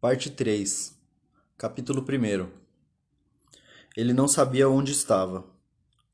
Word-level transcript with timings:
Parte 0.00 0.30
3 0.30 0.92
Capítulo 1.56 2.00
1 2.08 2.46
Ele 3.96 4.12
não 4.12 4.28
sabia 4.28 4.68
onde 4.68 4.92
estava. 4.92 5.44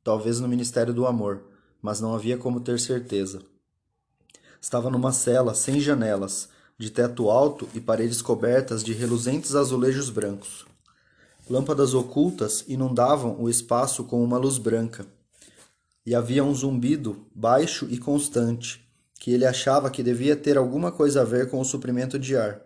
Talvez 0.02 0.40
no 0.40 0.48
Ministério 0.48 0.94
do 0.94 1.06
Amor, 1.06 1.42
mas 1.82 2.00
não 2.00 2.14
havia 2.14 2.38
como 2.38 2.60
ter 2.60 2.80
certeza. 2.80 3.42
Estava 4.58 4.88
numa 4.88 5.12
cela 5.12 5.52
sem 5.52 5.80
janelas, 5.80 6.48
de 6.78 6.88
teto 6.88 7.28
alto 7.28 7.68
e 7.74 7.80
paredes 7.80 8.22
cobertas 8.22 8.82
de 8.82 8.94
reluzentes 8.94 9.54
azulejos 9.54 10.08
brancos. 10.08 10.64
Lâmpadas 11.46 11.92
ocultas 11.92 12.64
inundavam 12.66 13.38
o 13.38 13.50
espaço 13.50 14.04
com 14.04 14.24
uma 14.24 14.38
luz 14.38 14.56
branca. 14.56 15.04
E 16.06 16.14
havia 16.14 16.42
um 16.42 16.54
zumbido 16.54 17.26
baixo 17.34 17.86
e 17.90 17.98
constante, 17.98 18.82
que 19.20 19.30
ele 19.30 19.44
achava 19.44 19.90
que 19.90 20.02
devia 20.02 20.34
ter 20.34 20.56
alguma 20.56 20.90
coisa 20.90 21.20
a 21.20 21.24
ver 21.24 21.50
com 21.50 21.60
o 21.60 21.64
suprimento 21.66 22.18
de 22.18 22.34
ar. 22.34 22.63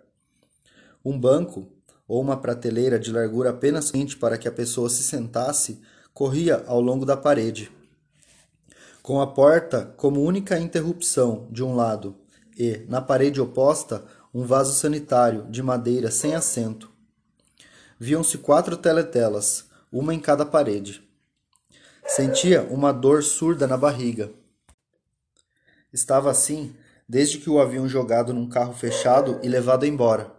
Um 1.05 1.19
banco, 1.19 1.69
ou 2.07 2.21
uma 2.21 2.37
prateleira 2.37 2.99
de 2.99 3.13
largura 3.13 3.51
apenas 3.51 3.87
suficiente 3.87 4.17
para 4.17 4.39
que 4.39 4.49
a 4.49 4.53
pessoa 4.53 4.89
se 4.89 5.03
sentasse, 5.03 5.81
corria 6.15 6.65
ao 6.67 6.81
longo 6.81 7.05
da 7.05 7.17
parede. 7.17 7.71
Com 9.03 9.21
a 9.21 9.27
porta 9.27 9.95
como 9.97 10.23
única 10.23 10.59
interrupção 10.59 11.47
de 11.51 11.63
um 11.63 11.75
lado 11.75 12.17
e, 12.59 12.85
na 12.89 13.01
parede 13.01 13.41
oposta, 13.41 14.05
um 14.35 14.45
vaso 14.45 14.75
sanitário 14.75 15.47
de 15.49 15.63
madeira 15.63 16.11
sem 16.11 16.35
assento. 16.35 16.91
Viam-se 17.99 18.39
quatro 18.39 18.77
teletelas, 18.77 19.67
uma 19.91 20.15
em 20.15 20.21
cada 20.21 20.45
parede. 20.45 21.03
Sentia 22.07 22.63
uma 22.63 22.93
dor 22.93 23.23
surda 23.23 23.67
na 23.67 23.77
barriga. 23.77 24.31
Estava 25.93 26.31
assim 26.31 26.75
desde 27.09 27.39
que 27.39 27.49
o 27.49 27.61
haviam 27.61 27.89
jogado 27.89 28.35
num 28.35 28.49
carro 28.49 28.75
fechado 28.75 29.41
e 29.43 29.49
levado 29.49 29.87
embora. 29.87 30.38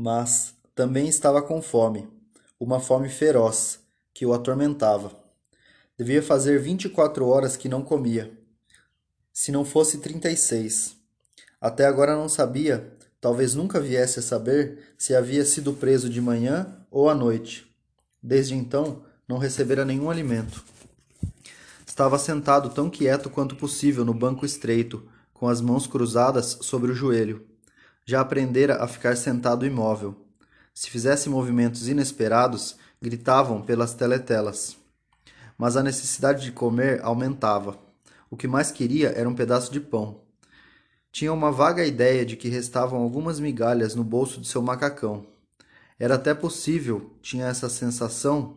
Mas 0.00 0.54
também 0.76 1.08
estava 1.08 1.42
com 1.42 1.60
fome, 1.60 2.08
uma 2.60 2.78
fome 2.78 3.08
feroz, 3.08 3.80
que 4.14 4.24
o 4.24 4.32
atormentava. 4.32 5.10
Devia 5.98 6.22
fazer 6.22 6.60
vinte 6.60 6.84
e 6.84 6.88
quatro 6.88 7.26
horas 7.26 7.56
que 7.56 7.68
não 7.68 7.82
comia. 7.82 8.32
Se 9.32 9.50
não 9.50 9.64
fosse 9.64 9.98
trinta 9.98 10.30
e 10.30 10.36
seis. 10.36 10.94
Até 11.60 11.84
agora 11.84 12.14
não 12.14 12.28
sabia, 12.28 12.96
talvez 13.20 13.56
nunca 13.56 13.80
viesse 13.80 14.20
a 14.20 14.22
saber, 14.22 14.94
se 14.96 15.16
havia 15.16 15.44
sido 15.44 15.72
preso 15.72 16.08
de 16.08 16.20
manhã 16.20 16.76
ou 16.92 17.10
à 17.10 17.14
noite. 17.16 17.68
Desde 18.22 18.54
então, 18.54 19.02
não 19.26 19.36
recebera 19.36 19.84
nenhum 19.84 20.08
alimento. 20.08 20.64
Estava 21.84 22.20
sentado 22.20 22.70
tão 22.70 22.88
quieto 22.88 23.28
quanto 23.28 23.56
possível 23.56 24.04
no 24.04 24.14
banco 24.14 24.46
estreito, 24.46 25.10
com 25.34 25.48
as 25.48 25.60
mãos 25.60 25.88
cruzadas 25.88 26.58
sobre 26.60 26.92
o 26.92 26.94
joelho. 26.94 27.47
Já 28.08 28.22
aprendera 28.22 28.82
a 28.82 28.88
ficar 28.88 29.18
sentado 29.18 29.66
imóvel. 29.66 30.16
Se 30.72 30.88
fizesse 30.88 31.28
movimentos 31.28 31.88
inesperados, 31.88 32.74
gritavam 33.02 33.60
pelas 33.60 33.92
teletelas. 33.92 34.78
Mas 35.58 35.76
a 35.76 35.82
necessidade 35.82 36.42
de 36.42 36.50
comer 36.50 37.02
aumentava. 37.02 37.78
O 38.30 38.34
que 38.34 38.48
mais 38.48 38.70
queria 38.70 39.10
era 39.10 39.28
um 39.28 39.34
pedaço 39.34 39.70
de 39.70 39.78
pão. 39.78 40.22
Tinha 41.12 41.30
uma 41.30 41.52
vaga 41.52 41.84
ideia 41.84 42.24
de 42.24 42.34
que 42.34 42.48
restavam 42.48 42.98
algumas 42.98 43.38
migalhas 43.38 43.94
no 43.94 44.04
bolso 44.04 44.40
de 44.40 44.48
seu 44.48 44.62
macacão. 44.62 45.26
Era 45.98 46.14
até 46.14 46.32
possível, 46.32 47.14
tinha 47.20 47.44
essa 47.44 47.68
sensação, 47.68 48.56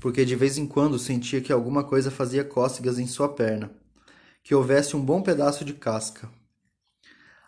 porque 0.00 0.22
de 0.22 0.36
vez 0.36 0.58
em 0.58 0.66
quando 0.66 0.98
sentia 0.98 1.40
que 1.40 1.50
alguma 1.50 1.82
coisa 1.82 2.10
fazia 2.10 2.44
cócegas 2.44 2.98
em 2.98 3.06
sua 3.06 3.30
perna, 3.30 3.70
que 4.42 4.54
houvesse 4.54 4.94
um 4.94 5.00
bom 5.02 5.22
pedaço 5.22 5.64
de 5.64 5.72
casca. 5.72 6.28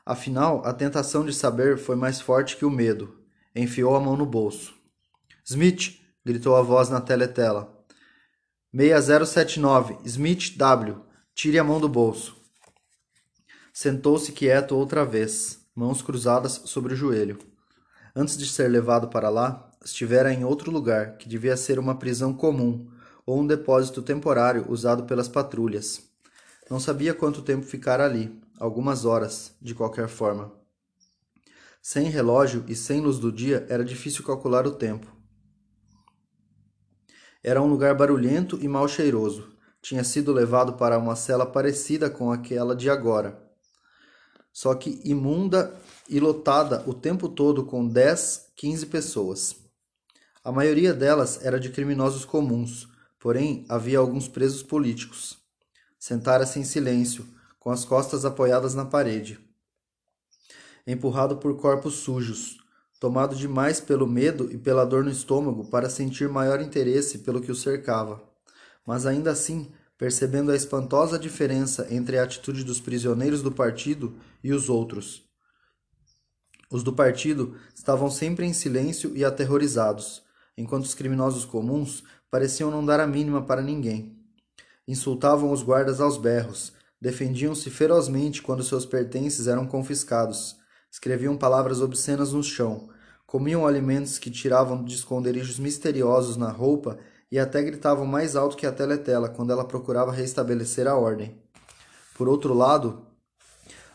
Afinal, 0.06 0.62
a 0.64 0.72
tentação 0.72 1.26
de 1.26 1.34
saber 1.34 1.76
foi 1.76 1.96
mais 1.96 2.20
forte 2.20 2.56
que 2.56 2.64
o 2.64 2.70
medo. 2.70 3.18
Enfiou 3.56 3.96
a 3.96 4.00
mão 4.00 4.16
no 4.16 4.24
bolso. 4.24 4.72
Smith! 5.44 6.00
gritou 6.24 6.54
a 6.54 6.62
voz 6.62 6.88
na 6.88 7.00
teletela. 7.00 7.76
6079, 8.72 9.98
Smith 10.04 10.56
W. 10.56 11.00
Tire 11.34 11.58
a 11.58 11.64
mão 11.64 11.80
do 11.80 11.88
bolso. 11.88 12.36
Sentou-se 13.72 14.30
quieto 14.30 14.76
outra 14.76 15.04
vez, 15.04 15.58
mãos 15.74 16.02
cruzadas 16.02 16.62
sobre 16.66 16.94
o 16.94 16.96
joelho. 16.96 17.38
Antes 18.14 18.36
de 18.36 18.46
ser 18.46 18.68
levado 18.68 19.08
para 19.08 19.28
lá, 19.28 19.70
estivera 19.84 20.32
em 20.32 20.44
outro 20.44 20.70
lugar, 20.70 21.16
que 21.16 21.28
devia 21.28 21.56
ser 21.56 21.80
uma 21.80 21.98
prisão 21.98 22.32
comum 22.32 22.88
ou 23.26 23.40
um 23.40 23.46
depósito 23.46 24.00
temporário 24.02 24.66
usado 24.68 25.04
pelas 25.04 25.26
patrulhas. 25.26 26.02
Não 26.70 26.78
sabia 26.78 27.12
quanto 27.12 27.42
tempo 27.42 27.66
ficara 27.66 28.04
ali, 28.04 28.40
algumas 28.58 29.04
horas, 29.04 29.54
de 29.60 29.74
qualquer 29.74 30.08
forma. 30.08 30.52
Sem 31.82 32.08
relógio 32.08 32.64
e 32.66 32.74
sem 32.74 33.00
luz 33.00 33.18
do 33.18 33.30
dia 33.30 33.66
era 33.68 33.84
difícil 33.84 34.24
calcular 34.24 34.66
o 34.66 34.72
tempo. 34.72 35.06
Era 37.42 37.62
um 37.62 37.68
lugar 37.68 37.94
barulhento 37.94 38.58
e 38.60 38.66
mal 38.66 38.88
cheiroso. 38.88 39.54
Tinha 39.80 40.02
sido 40.02 40.32
levado 40.32 40.72
para 40.72 40.98
uma 40.98 41.14
cela 41.14 41.46
parecida 41.46 42.10
com 42.10 42.32
aquela 42.32 42.74
de 42.74 42.90
agora. 42.90 43.40
Só 44.52 44.74
que 44.74 45.00
imunda 45.04 45.78
e 46.08 46.18
lotada 46.18 46.82
o 46.88 46.94
tempo 46.94 47.28
todo 47.28 47.64
com 47.64 47.86
10, 47.86 48.52
15 48.56 48.86
pessoas. 48.86 49.56
A 50.42 50.50
maioria 50.50 50.92
delas 50.92 51.44
era 51.44 51.60
de 51.60 51.70
criminosos 51.70 52.24
comuns, 52.24 52.88
porém 53.18 53.64
havia 53.68 53.98
alguns 53.98 54.26
presos 54.26 54.62
políticos. 54.62 55.38
Sentara-se 55.98 56.58
em 56.58 56.64
silêncio, 56.64 57.26
com 57.66 57.72
as 57.72 57.84
costas 57.84 58.24
apoiadas 58.24 58.76
na 58.76 58.84
parede. 58.84 59.40
Empurrado 60.86 61.38
por 61.38 61.56
corpos 61.56 61.94
sujos, 61.94 62.58
tomado 63.00 63.34
demais 63.34 63.80
pelo 63.80 64.06
medo 64.06 64.48
e 64.52 64.56
pela 64.56 64.86
dor 64.86 65.02
no 65.02 65.10
estômago 65.10 65.68
para 65.68 65.90
sentir 65.90 66.28
maior 66.28 66.60
interesse 66.60 67.18
pelo 67.18 67.40
que 67.40 67.50
o 67.50 67.56
cercava, 67.56 68.22
mas 68.86 69.04
ainda 69.04 69.32
assim 69.32 69.72
percebendo 69.98 70.52
a 70.52 70.54
espantosa 70.54 71.18
diferença 71.18 71.88
entre 71.90 72.20
a 72.20 72.22
atitude 72.22 72.62
dos 72.62 72.78
prisioneiros 72.78 73.42
do 73.42 73.50
partido 73.50 74.14
e 74.44 74.52
os 74.52 74.68
outros. 74.68 75.24
Os 76.70 76.84
do 76.84 76.92
partido 76.92 77.56
estavam 77.74 78.08
sempre 78.08 78.46
em 78.46 78.52
silêncio 78.52 79.10
e 79.16 79.24
aterrorizados, 79.24 80.22
enquanto 80.56 80.84
os 80.84 80.94
criminosos 80.94 81.44
comuns 81.44 82.04
pareciam 82.30 82.70
não 82.70 82.86
dar 82.86 83.00
a 83.00 83.08
mínima 83.08 83.42
para 83.42 83.60
ninguém. 83.60 84.16
Insultavam 84.86 85.50
os 85.50 85.64
guardas 85.64 86.00
aos 86.00 86.16
berros, 86.16 86.75
Defendiam-se 87.06 87.70
ferozmente 87.70 88.42
quando 88.42 88.64
seus 88.64 88.84
pertences 88.84 89.46
eram 89.46 89.64
confiscados. 89.64 90.56
Escreviam 90.90 91.36
palavras 91.36 91.80
obscenas 91.80 92.32
no 92.32 92.42
chão. 92.42 92.88
Comiam 93.24 93.64
alimentos 93.64 94.18
que 94.18 94.28
tiravam 94.28 94.82
de 94.82 94.96
esconderijos 94.96 95.56
misteriosos 95.56 96.36
na 96.36 96.50
roupa 96.50 96.98
e 97.30 97.38
até 97.38 97.62
gritavam 97.62 98.04
mais 98.04 98.34
alto 98.34 98.56
que 98.56 98.66
a 98.66 98.72
teletela 98.72 99.28
quando 99.28 99.52
ela 99.52 99.64
procurava 99.64 100.10
restabelecer 100.10 100.88
a 100.88 100.96
ordem. 100.96 101.40
Por 102.16 102.28
outro 102.28 102.52
lado, 102.52 103.06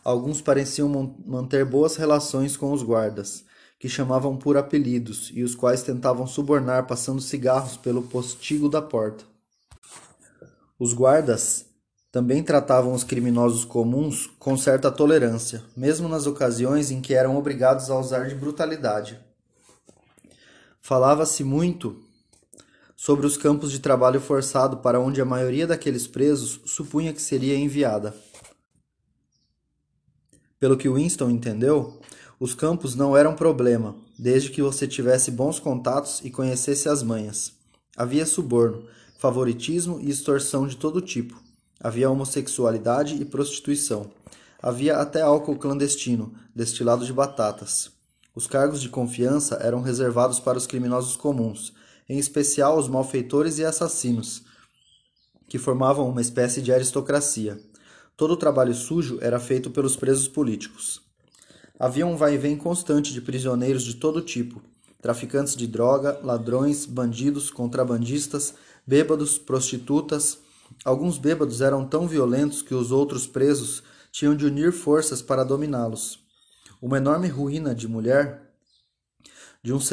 alguns 0.06 0.42
pareciam 0.42 1.14
manter 1.26 1.66
boas 1.66 1.98
relações 1.98 2.56
com 2.56 2.72
os 2.72 2.82
guardas, 2.82 3.44
que 3.78 3.90
chamavam 3.90 4.38
por 4.38 4.56
apelidos 4.56 5.32
e 5.34 5.44
os 5.44 5.54
quais 5.54 5.84
tentavam 5.84 6.26
subornar 6.26 6.88
passando 6.88 7.20
cigarros 7.20 7.76
pelo 7.76 8.04
postigo 8.04 8.70
da 8.70 8.82
porta. 8.82 9.26
Os 10.80 10.94
guardas 10.94 11.71
também 12.12 12.44
tratavam 12.44 12.94
os 12.94 13.06
criminosos 13.06 13.64
comuns 13.64 14.30
com 14.38 14.58
certa 14.58 14.92
tolerância, 14.92 15.64
mesmo 15.78 16.10
nas 16.10 16.28
ocasiões 16.28 16.92
em 16.92 17.00
que 17.00 17.14
eram 17.14 17.38
obrigados 17.38 17.90
a 17.90 17.98
usar 17.98 18.28
de 18.28 18.36
brutalidade. 18.36 19.18
Falava-se 20.82 21.42
muito 21.44 22.04
sobre 22.98 23.26
os 23.26 23.38
campos 23.38 23.72
de 23.72 23.80
trabalho 23.80 24.20
forçado 24.20 24.78
para 24.78 25.00
onde 25.00 25.22
a 25.22 25.26
maioria 25.26 25.66
daqueles 25.66 26.06
presos 26.06 26.60
supunha 26.66 27.14
que 27.14 27.22
seria 27.22 27.58
enviada. 27.58 28.14
Pelo 30.60 30.78
que 30.78 30.90
Winston 30.90 31.30
entendeu, 31.30 32.00
os 32.40 32.54
campos 32.54 32.94
não 32.94 33.16
eram 33.16 33.36
problema, 33.36 33.96
desde 34.20 34.52
que 34.52 34.62
você 34.62 34.86
tivesse 34.86 35.32
bons 35.32 35.60
contatos 35.60 36.20
e 36.24 36.30
conhecesse 36.30 36.90
as 36.90 37.02
manhas. 37.02 37.54
Havia 37.96 38.26
suborno, 38.26 38.86
favoritismo 39.18 40.00
e 40.02 40.10
extorsão 40.10 40.68
de 40.68 40.76
todo 40.76 41.02
tipo 41.02 41.51
Havia 41.84 42.12
homossexualidade 42.12 43.16
e 43.20 43.26
prostituição. 43.26 44.12
Havia 44.62 44.98
até 44.98 45.22
álcool 45.22 45.58
clandestino, 45.58 46.32
destilado 46.56 47.04
de 47.04 47.12
batatas. 47.12 47.90
Os 48.36 48.46
cargos 48.46 48.80
de 48.80 48.88
confiança 48.88 49.56
eram 49.56 49.82
reservados 49.82 50.40
para 50.40 50.60
os 50.60 50.68
criminosos 50.68 51.16
comuns, 51.16 51.74
em 52.08 52.20
especial 52.20 52.78
os 52.78 52.88
malfeitores 52.88 53.58
e 53.58 53.66
assassinos, 53.66 54.44
que 55.50 55.58
formavam 55.58 56.08
uma 56.08 56.22
espécie 56.22 56.62
de 56.62 56.72
aristocracia. 56.72 57.60
Todo 58.16 58.36
o 58.36 58.38
trabalho 58.38 58.76
sujo 58.76 59.18
era 59.20 59.40
feito 59.40 59.72
pelos 59.72 59.96
presos 59.96 60.28
políticos. 60.28 61.02
Havia 61.80 62.06
um 62.06 62.16
vai-vem 62.16 62.56
constante 62.56 63.12
de 63.12 63.22
prisioneiros 63.22 63.82
de 63.82 63.96
todo 63.96 64.22
tipo: 64.22 64.62
traficantes 65.02 65.56
de 65.56 65.66
droga, 65.66 66.20
ladrões, 66.22 66.86
bandidos, 66.86 67.50
contrabandistas, 67.50 68.54
bêbados, 68.86 69.40
prostitutas 69.40 70.38
Alguns 70.84 71.18
bêbados 71.18 71.62
eram 71.62 71.88
tão 71.88 72.08
violentos 72.08 72.62
que 72.62 72.74
os 72.74 72.92
outros 72.92 73.28
presos 73.28 73.84
tinham 74.12 74.36
de 74.36 74.46
unir 74.46 74.72
forças 74.72 75.22
para 75.22 75.44
dominá-los. 75.44 76.20
Uma 76.82 76.98
enorme 76.98 77.28
ruína 77.28 77.76
de 77.76 77.88
mulher 77.88 78.52
de 79.64 79.72
uns 79.74 79.90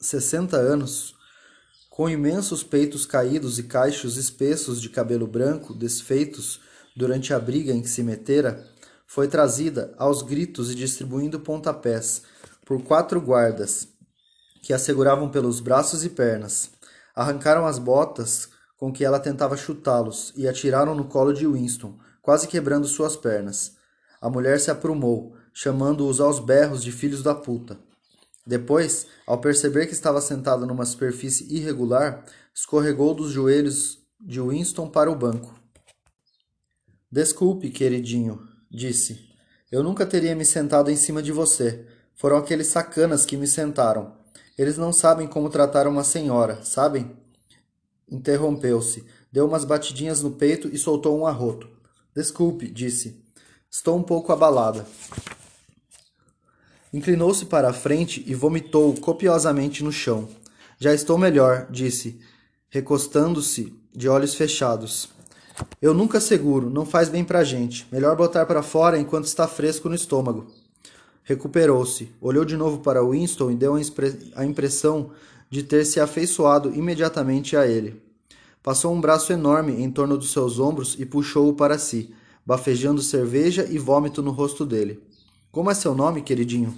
sessenta 0.00 0.56
anos, 0.56 1.14
com 1.90 2.08
imensos 2.08 2.62
peitos 2.62 3.04
caídos 3.06 3.58
e 3.58 3.64
caixos 3.64 4.16
espessos 4.16 4.80
de 4.80 4.88
cabelo 4.88 5.26
branco 5.26 5.74
desfeitos 5.74 6.60
durante 6.96 7.34
a 7.34 7.38
briga 7.38 7.72
em 7.72 7.82
que 7.82 7.88
se 7.88 8.02
metera, 8.02 8.66
foi 9.06 9.28
trazida 9.28 9.94
aos 9.98 10.22
gritos 10.22 10.70
e 10.70 10.74
distribuindo 10.74 11.38
pontapés 11.38 12.22
por 12.64 12.82
quatro 12.82 13.20
guardas 13.20 13.88
que 14.62 14.72
a 14.72 14.78
seguravam 14.78 15.28
pelos 15.28 15.60
braços 15.60 16.04
e 16.04 16.08
pernas. 16.08 16.70
Arrancaram 17.14 17.66
as 17.66 17.78
botas 17.78 18.48
com 18.76 18.92
que 18.92 19.04
ela 19.04 19.20
tentava 19.20 19.56
chutá-los 19.56 20.32
e 20.36 20.48
atiraram 20.48 20.94
no 20.94 21.04
colo 21.04 21.32
de 21.32 21.46
Winston, 21.46 21.98
quase 22.20 22.48
quebrando 22.48 22.86
suas 22.86 23.16
pernas. 23.16 23.76
A 24.20 24.28
mulher 24.28 24.58
se 24.60 24.70
aprumou, 24.70 25.36
chamando-os 25.52 26.20
aos 26.20 26.38
berros 26.40 26.82
de 26.82 26.90
filhos 26.90 27.22
da 27.22 27.34
puta. 27.34 27.78
Depois, 28.46 29.06
ao 29.26 29.40
perceber 29.40 29.86
que 29.86 29.94
estava 29.94 30.20
sentada 30.20 30.66
numa 30.66 30.84
superfície 30.84 31.46
irregular, 31.54 32.24
escorregou 32.54 33.14
dos 33.14 33.30
joelhos 33.30 33.98
de 34.20 34.40
Winston 34.40 34.88
para 34.88 35.10
o 35.10 35.16
banco. 35.16 35.54
Desculpe, 37.10 37.70
queridinho, 37.70 38.46
disse. 38.70 39.28
Eu 39.70 39.82
nunca 39.82 40.04
teria 40.04 40.34
me 40.34 40.44
sentado 40.44 40.90
em 40.90 40.96
cima 40.96 41.22
de 41.22 41.32
você. 41.32 41.86
Foram 42.14 42.36
aqueles 42.36 42.66
sacanas 42.68 43.24
que 43.24 43.36
me 43.36 43.46
sentaram. 43.46 44.16
Eles 44.56 44.76
não 44.76 44.92
sabem 44.92 45.26
como 45.26 45.50
tratar 45.50 45.86
uma 45.86 46.04
senhora, 46.04 46.62
sabem? 46.64 47.16
Interrompeu-se, 48.14 49.04
deu 49.32 49.44
umas 49.44 49.64
batidinhas 49.64 50.22
no 50.22 50.30
peito 50.30 50.68
e 50.72 50.78
soltou 50.78 51.18
um 51.18 51.26
arroto. 51.26 51.68
Desculpe, 52.14 52.70
disse. 52.70 53.20
Estou 53.68 53.98
um 53.98 54.04
pouco 54.04 54.32
abalada. 54.32 54.86
Inclinou-se 56.92 57.46
para 57.46 57.70
a 57.70 57.72
frente 57.72 58.22
e 58.24 58.32
vomitou 58.32 58.94
copiosamente 58.94 59.82
no 59.82 59.90
chão. 59.90 60.28
Já 60.78 60.94
estou 60.94 61.18
melhor, 61.18 61.66
disse, 61.68 62.20
recostando-se 62.70 63.76
de 63.92 64.08
olhos 64.08 64.36
fechados. 64.36 65.08
Eu 65.82 65.92
nunca 65.92 66.20
seguro, 66.20 66.70
não 66.70 66.86
faz 66.86 67.08
bem 67.08 67.24
pra 67.24 67.42
gente. 67.42 67.84
Melhor 67.90 68.14
botar 68.14 68.46
para 68.46 68.62
fora 68.62 68.96
enquanto 68.96 69.24
está 69.24 69.48
fresco 69.48 69.88
no 69.88 69.96
estômago. 69.96 70.46
Recuperou-se, 71.24 72.12
olhou 72.20 72.44
de 72.44 72.56
novo 72.56 72.78
para 72.78 73.04
Winston 73.04 73.50
e 73.50 73.56
deu 73.56 73.74
a 74.36 74.44
impressão 74.44 75.10
de 75.50 75.64
ter 75.64 75.84
se 75.84 75.98
afeiçoado 75.98 76.72
imediatamente 76.72 77.56
a 77.56 77.66
ele. 77.66 78.03
Passou 78.64 78.94
um 78.94 79.00
braço 79.00 79.30
enorme 79.30 79.74
em 79.74 79.90
torno 79.90 80.16
dos 80.16 80.32
seus 80.32 80.58
ombros 80.58 80.96
e 80.98 81.04
puxou-o 81.04 81.52
para 81.52 81.78
si, 81.78 82.14
bafejando 82.46 83.02
cerveja 83.02 83.66
e 83.70 83.78
vômito 83.78 84.22
no 84.22 84.30
rosto 84.30 84.64
dele. 84.64 85.02
Como 85.52 85.70
é 85.70 85.74
seu 85.74 85.94
nome, 85.94 86.22
queridinho? 86.22 86.74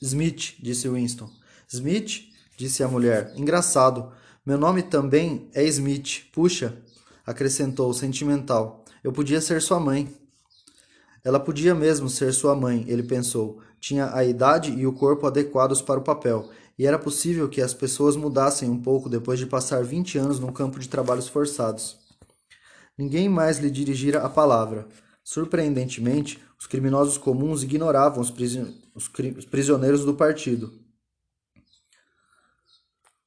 Smith, 0.00 0.54
disse 0.62 0.88
Winston. 0.88 1.28
Smith? 1.68 2.28
disse 2.56 2.84
a 2.84 2.88
mulher. 2.88 3.34
Engraçado. 3.36 4.12
Meu 4.46 4.56
nome 4.56 4.84
também 4.84 5.50
é 5.52 5.64
Smith. 5.64 6.26
Puxa, 6.32 6.78
acrescentou, 7.26 7.92
sentimental. 7.92 8.84
Eu 9.02 9.12
podia 9.12 9.40
ser 9.40 9.60
sua 9.60 9.80
mãe. 9.80 10.08
Ela 11.24 11.40
podia 11.40 11.74
mesmo 11.74 12.08
ser 12.08 12.32
sua 12.32 12.54
mãe, 12.54 12.84
ele 12.86 13.02
pensou. 13.02 13.60
Tinha 13.80 14.14
a 14.14 14.24
idade 14.24 14.70
e 14.70 14.86
o 14.86 14.92
corpo 14.92 15.26
adequados 15.26 15.82
para 15.82 15.98
o 15.98 16.04
papel, 16.04 16.48
e 16.80 16.86
era 16.86 16.98
possível 16.98 17.46
que 17.46 17.60
as 17.60 17.74
pessoas 17.74 18.16
mudassem 18.16 18.70
um 18.70 18.80
pouco 18.80 19.06
depois 19.06 19.38
de 19.38 19.44
passar 19.44 19.84
vinte 19.84 20.16
anos 20.16 20.40
num 20.40 20.50
campo 20.50 20.78
de 20.78 20.88
trabalhos 20.88 21.28
forçados. 21.28 21.98
Ninguém 22.96 23.28
mais 23.28 23.58
lhe 23.58 23.70
dirigira 23.70 24.22
a 24.22 24.30
palavra. 24.30 24.88
Surpreendentemente, 25.22 26.42
os 26.58 26.66
criminosos 26.66 27.18
comuns 27.18 27.62
ignoravam 27.62 28.22
os, 28.22 28.32
os 28.96 29.44
prisioneiros 29.44 30.06
do 30.06 30.14
partido. 30.14 30.72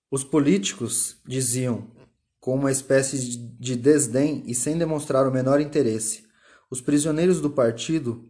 Os 0.10 0.24
políticos, 0.24 1.18
diziam, 1.24 1.92
com 2.40 2.56
uma 2.56 2.72
espécie 2.72 3.38
de 3.38 3.76
desdém 3.76 4.42
e 4.48 4.56
sem 4.56 4.80
demonstrar 4.80 5.28
o 5.28 5.32
menor 5.32 5.62
interesse. 5.62 6.24
Os 6.72 6.82
prisioneiros 6.82 7.40
do 7.40 7.52
partido 7.52 8.28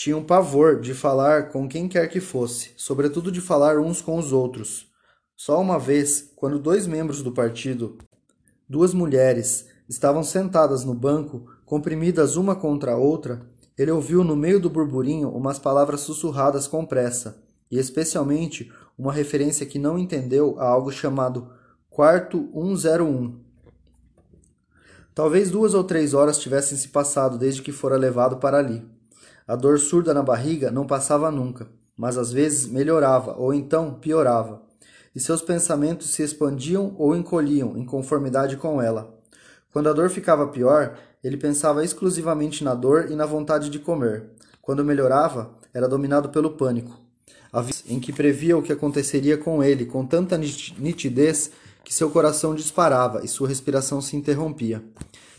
tinham 0.00 0.22
pavor 0.22 0.80
de 0.80 0.94
falar 0.94 1.48
com 1.48 1.68
quem 1.68 1.88
quer 1.88 2.06
que 2.06 2.20
fosse, 2.20 2.70
sobretudo 2.76 3.32
de 3.32 3.40
falar 3.40 3.80
uns 3.80 4.00
com 4.00 4.16
os 4.16 4.32
outros. 4.32 4.86
Só 5.36 5.60
uma 5.60 5.76
vez, 5.76 6.32
quando 6.36 6.56
dois 6.56 6.86
membros 6.86 7.20
do 7.20 7.32
partido, 7.32 7.98
duas 8.68 8.94
mulheres, 8.94 9.66
estavam 9.88 10.22
sentadas 10.22 10.84
no 10.84 10.94
banco, 10.94 11.50
comprimidas 11.66 12.36
uma 12.36 12.54
contra 12.54 12.92
a 12.92 12.96
outra, 12.96 13.44
ele 13.76 13.90
ouviu 13.90 14.22
no 14.22 14.36
meio 14.36 14.60
do 14.60 14.70
burburinho 14.70 15.30
umas 15.30 15.58
palavras 15.58 16.02
sussurradas 16.02 16.68
com 16.68 16.86
pressa, 16.86 17.42
e 17.68 17.76
especialmente 17.76 18.72
uma 18.96 19.12
referência 19.12 19.66
que 19.66 19.80
não 19.80 19.98
entendeu 19.98 20.54
a 20.60 20.68
algo 20.68 20.92
chamado 20.92 21.50
Quarto 21.90 22.48
101. 22.54 23.36
Talvez 25.12 25.50
duas 25.50 25.74
ou 25.74 25.82
três 25.82 26.14
horas 26.14 26.38
tivessem 26.38 26.78
se 26.78 26.86
passado 26.86 27.36
desde 27.36 27.62
que 27.62 27.72
fora 27.72 27.96
levado 27.96 28.36
para 28.36 28.58
ali. 28.58 28.96
A 29.48 29.56
dor 29.56 29.78
surda 29.78 30.12
na 30.12 30.22
barriga 30.22 30.70
não 30.70 30.86
passava 30.86 31.30
nunca, 31.30 31.66
mas 31.96 32.18
às 32.18 32.30
vezes 32.30 32.66
melhorava 32.66 33.34
ou 33.38 33.54
então 33.54 33.94
piorava, 33.94 34.60
e 35.16 35.18
seus 35.18 35.40
pensamentos 35.40 36.10
se 36.10 36.22
expandiam 36.22 36.94
ou 36.98 37.16
encolhiam 37.16 37.74
em 37.74 37.86
conformidade 37.86 38.58
com 38.58 38.82
ela. 38.82 39.18
Quando 39.72 39.88
a 39.88 39.94
dor 39.94 40.10
ficava 40.10 40.48
pior, 40.48 40.98
ele 41.24 41.38
pensava 41.38 41.82
exclusivamente 41.82 42.62
na 42.62 42.74
dor 42.74 43.10
e 43.10 43.16
na 43.16 43.24
vontade 43.24 43.70
de 43.70 43.78
comer. 43.78 44.26
Quando 44.60 44.84
melhorava, 44.84 45.50
era 45.72 45.88
dominado 45.88 46.28
pelo 46.28 46.50
pânico, 46.50 47.00
em 47.86 47.98
que 47.98 48.12
previa 48.12 48.54
o 48.54 48.62
que 48.62 48.72
aconteceria 48.72 49.38
com 49.38 49.64
ele 49.64 49.86
com 49.86 50.04
tanta 50.04 50.36
nitidez 50.36 51.50
que 51.82 51.94
seu 51.94 52.10
coração 52.10 52.54
disparava 52.54 53.24
e 53.24 53.28
sua 53.28 53.48
respiração 53.48 54.02
se 54.02 54.14
interrompia. 54.14 54.84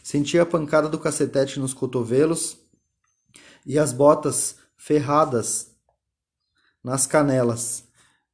Sentia 0.01 0.41
a 0.41 0.47
pancada 0.47 0.89
do 0.89 0.97
cacetete 0.97 1.59
nos 1.59 1.75
cotovelos 1.75 2.57
e 3.65 3.77
as 3.77 3.93
botas 3.93 4.55
ferradas 4.77 5.71
nas 6.83 7.05
canelas. 7.05 7.83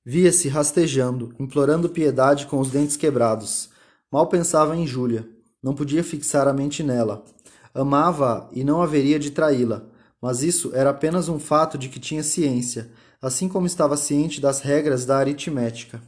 Via-se 0.04 0.48
rastejando, 0.48 1.33
implorando 1.39 1.89
piedade 1.89 2.45
com 2.45 2.60
os 2.60 2.69
dentes 2.69 2.95
quebrados. 2.95 3.69
Mal 4.12 4.27
pensava 4.27 4.75
em 4.75 4.86
Júlia. 4.86 5.27
Não 5.62 5.74
podia 5.74 6.04
fixar 6.04 6.48
a 6.48 6.54
mente 6.54 6.83
nela. 6.83 7.25
Amava-a 7.74 8.48
e 8.51 8.63
não 8.63 8.81
haveria 8.81 9.18
de 9.18 9.31
traí-la, 9.31 9.83
mas 10.22 10.44
isso 10.44 10.72
era 10.74 10.92
apenas 10.92 11.28
um 11.28 11.39
fato 11.39 11.78
de 11.78 11.89
que 11.89 12.00
tinha 12.00 12.24
ciência, 12.24 12.92
assim 13.21 13.50
como 13.50 13.66
estava 13.66 13.98
ciente 13.98 14.39
das 14.39 14.61
regras 14.61 15.06
da 15.06 15.18
aritmética. 15.18 16.02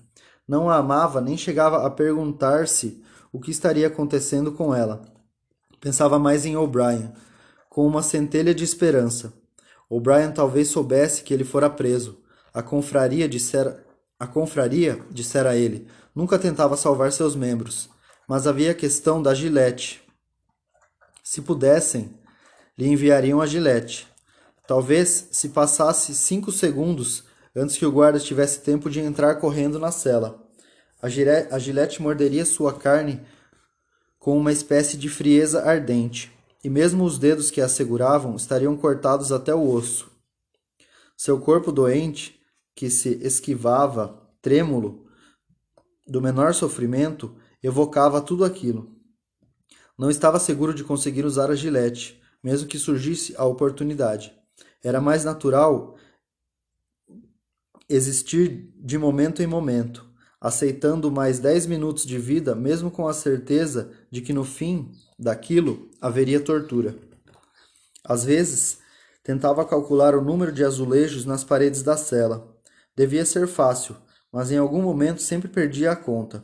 Não 0.48 0.70
a 0.70 0.78
amava 0.78 1.20
nem 1.20 1.36
chegava 1.36 1.86
a 1.86 1.90
perguntar-se 1.90 3.04
o 3.34 3.40
que 3.40 3.52
estaria 3.52 3.88
acontecendo 3.88 4.52
com 4.52 4.74
ela. 4.74 5.02
Pensava 5.82 6.18
mais 6.18 6.46
em 6.46 6.56
O'Brien, 6.56 7.12
com 7.78 7.86
uma 7.86 8.02
centelha 8.02 8.56
de 8.56 8.64
esperança. 8.64 9.32
O'Brien 9.88 10.32
talvez 10.32 10.70
soubesse 10.70 11.22
que 11.22 11.32
ele 11.32 11.44
fora 11.44 11.70
preso. 11.70 12.18
A 12.52 12.64
confraria 12.64 13.30
dissera, 13.30 13.86
a 14.20 14.26
confraria, 14.26 15.00
dissera 15.12 15.56
ele, 15.56 15.88
nunca 16.16 16.40
tentava 16.40 16.76
salvar 16.76 17.12
seus 17.12 17.36
membros, 17.36 17.88
mas 18.28 18.48
havia 18.48 18.72
a 18.72 18.74
questão 18.74 19.22
da 19.22 19.32
gilete. 19.32 20.02
Se 21.24 21.40
pudessem, 21.40 22.18
lhe 22.76 22.88
enviariam 22.88 23.40
a 23.40 23.46
gilete. 23.46 24.08
Talvez 24.66 25.28
se 25.32 25.50
passasse 25.50 26.16
cinco 26.16 26.52
segundos 26.52 27.26
antes 27.56 27.78
que 27.78 27.86
o 27.86 27.92
guarda 27.92 28.20
tivesse 28.20 28.62
tempo 28.62 28.90
de 28.90 29.02
entrar 29.02 29.36
correndo 29.36 29.78
na 29.78 29.92
cela. 29.92 30.44
A 31.00 31.60
gilete 31.60 32.02
morderia 32.02 32.44
sua 32.44 32.74
carne 32.74 33.22
com 34.18 34.36
uma 34.36 34.52
espécie 34.52 34.98
de 34.98 35.10
frieza 35.10 35.62
ardente, 35.62 36.36
e 36.64 36.70
mesmo 36.70 37.04
os 37.04 37.18
dedos 37.18 37.52
que 37.52 37.62
a 37.62 37.70
seguravam 37.70 38.36
estariam 38.36 38.76
cortados 38.76 39.32
até 39.32 39.54
o 39.54 39.70
osso. 39.70 40.12
Seu 41.16 41.40
corpo 41.40 41.72
doente, 41.72 42.40
que 42.76 42.90
se 42.90 43.10
esquivava, 43.24 44.22
trêmulo, 44.42 45.08
do 46.06 46.22
menor 46.22 46.54
sofrimento, 46.54 47.36
evocava 47.62 48.22
tudo 48.22 48.46
aquilo. 48.46 48.96
Não 49.98 50.10
estava 50.10 50.40
seguro 50.40 50.74
de 50.74 50.84
conseguir 50.84 51.26
usar 51.26 51.50
a 51.50 51.56
gilete, 51.56 52.22
mesmo 52.44 52.68
que 52.68 52.78
surgisse 52.78 53.36
a 53.38 53.46
oportunidade. 53.46 54.34
Era 54.84 55.02
mais 55.02 55.24
natural 55.24 55.98
existir 57.90 58.72
de 58.78 58.98
momento 58.98 59.42
em 59.42 59.48
momento, 59.48 60.07
aceitando 60.48 61.12
mais 61.12 61.40
dez 61.40 61.66
minutos 61.66 62.06
de 62.06 62.18
vida, 62.18 62.56
mesmo 62.56 62.90
com 62.90 63.06
a 63.06 63.14
certeza 63.14 63.92
de 64.10 64.22
que 64.22 64.32
no 64.32 64.46
fim 64.46 64.90
daquilo 65.20 65.92
haveria 66.00 66.40
tortura. 66.40 66.96
Às 68.02 68.24
vezes, 68.24 68.78
tentava 69.22 69.66
calcular 69.66 70.16
o 70.16 70.24
número 70.24 70.54
de 70.54 70.64
azulejos 70.64 71.26
nas 71.26 71.44
paredes 71.44 71.84
da 71.84 71.98
cela. 71.98 72.56
Devia 72.96 73.26
ser 73.26 73.46
fácil, 73.46 73.98
mas 74.32 74.50
em 74.50 74.58
algum 74.58 74.82
momento 74.82 75.22
sempre 75.22 75.50
perdia 75.50 75.92
a 75.92 75.98
conta. 75.98 76.42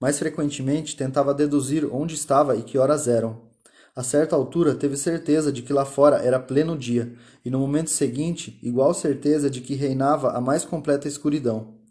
Mais 0.00 0.18
frequentemente, 0.18 0.96
tentava 0.96 1.34
deduzir 1.34 1.86
onde 1.94 2.14
estava 2.14 2.56
e 2.56 2.62
que 2.62 2.78
horas 2.78 3.06
eram. 3.06 3.50
A 3.94 4.02
certa 4.02 4.34
altura, 4.34 4.74
teve 4.74 4.96
certeza 4.96 5.52
de 5.52 5.60
que 5.60 5.74
lá 5.74 5.84
fora 5.84 6.16
era 6.16 6.40
pleno 6.40 6.78
dia, 6.78 7.12
e 7.44 7.50
no 7.50 7.58
momento 7.58 7.90
seguinte, 7.90 8.58
igual 8.62 8.94
certeza 8.94 9.50
de 9.50 9.60
que 9.60 9.74
reinava 9.74 10.30
a 10.30 10.40
mais 10.40 10.64
completa 10.64 11.06
escuridão. 11.06 11.81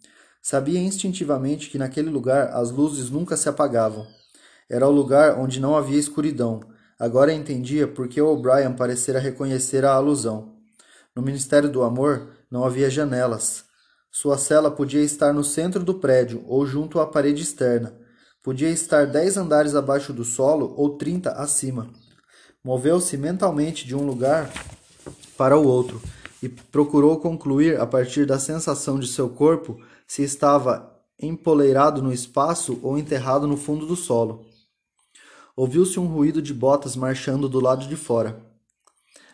Sabia 0.41 0.79
instintivamente 0.79 1.69
que 1.69 1.77
naquele 1.77 2.09
lugar 2.09 2.49
as 2.53 2.71
luzes 2.71 3.11
nunca 3.11 3.37
se 3.37 3.47
apagavam. 3.47 4.07
Era 4.67 4.87
o 4.87 4.91
lugar 4.91 5.37
onde 5.37 5.59
não 5.59 5.75
havia 5.75 5.99
escuridão. 5.99 6.61
Agora 6.97 7.31
entendia 7.31 7.87
por 7.87 8.07
que 8.07 8.19
O'Brien 8.19 8.73
parecera 8.73 9.19
reconhecer 9.19 9.85
a 9.85 9.93
alusão. 9.93 10.55
No 11.15 11.21
Ministério 11.21 11.69
do 11.69 11.83
Amor 11.83 12.29
não 12.49 12.63
havia 12.63 12.89
janelas. 12.89 13.65
Sua 14.09 14.37
cela 14.37 14.71
podia 14.71 15.03
estar 15.03 15.31
no 15.31 15.43
centro 15.43 15.83
do 15.83 15.95
prédio 15.95 16.43
ou 16.47 16.65
junto 16.65 16.99
à 16.99 17.05
parede 17.05 17.43
externa. 17.43 17.95
Podia 18.41 18.69
estar 18.69 19.05
dez 19.05 19.37
andares 19.37 19.75
abaixo 19.75 20.11
do 20.11 20.25
solo 20.25 20.73
ou 20.75 20.97
trinta 20.97 21.31
acima. 21.33 21.89
Moveu-se 22.63 23.15
mentalmente 23.15 23.85
de 23.85 23.95
um 23.95 24.05
lugar 24.05 24.51
para 25.37 25.57
o 25.57 25.67
outro 25.67 26.01
e 26.41 26.49
procurou 26.49 27.19
concluir, 27.19 27.79
a 27.79 27.85
partir 27.85 28.25
da 28.25 28.39
sensação 28.39 28.99
de 28.99 29.07
seu 29.07 29.29
corpo, 29.29 29.79
se 30.11 30.23
estava 30.23 30.93
empoleirado 31.17 32.01
no 32.01 32.11
espaço 32.11 32.77
ou 32.83 32.97
enterrado 32.97 33.47
no 33.47 33.55
fundo 33.55 33.85
do 33.85 33.95
solo. 33.95 34.45
Ouviu-se 35.55 36.01
um 36.01 36.05
ruído 36.05 36.41
de 36.41 36.53
botas 36.53 36.97
marchando 36.97 37.47
do 37.47 37.61
lado 37.61 37.87
de 37.87 37.95
fora. 37.95 38.45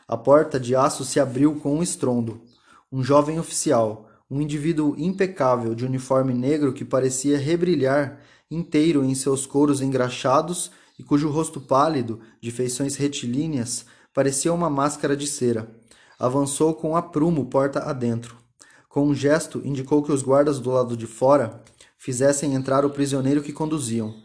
A 0.07 0.15
porta 0.15 0.60
de 0.60 0.75
aço 0.75 1.03
se 1.03 1.19
abriu 1.19 1.55
com 1.55 1.77
um 1.77 1.81
estrondo. 1.81 2.43
Um 2.91 3.03
jovem 3.03 3.39
oficial, 3.39 4.07
um 4.29 4.39
indivíduo 4.39 4.93
impecável 5.00 5.74
de 5.74 5.84
uniforme 5.84 6.36
negro 6.36 6.72
que 6.72 6.86
parecia 6.86 7.39
rebrilhar 7.39 8.22
inteiro 8.51 9.03
em 9.03 9.15
seus 9.15 9.48
couros 9.48 9.81
engraxados 9.81 10.69
e 11.00 11.01
cujo 11.01 11.27
rosto 11.27 11.60
pálido, 11.60 12.19
de 12.39 12.51
feições 12.51 12.96
retilíneas, 12.96 13.88
parecia 14.13 14.53
uma 14.53 14.69
máscara 14.69 15.17
de 15.17 15.25
cera. 15.25 15.75
Avançou 16.19 16.75
com 16.75 16.96
aprumo 16.96 17.48
porta 17.48 17.79
adentro. 17.79 18.47
Com 18.89 19.08
um 19.08 19.13
gesto, 19.13 19.62
indicou 19.65 20.01
que 20.01 20.12
os 20.12 20.22
guardas 20.22 20.60
do 20.60 20.72
lado 20.72 20.96
de 20.96 21.06
fora 21.06 21.62
fizessem 21.98 22.53
entrar 22.53 22.86
o 22.86 22.89
prisioneiro 22.89 23.41
que 23.41 23.51
conduziam. 23.51 24.15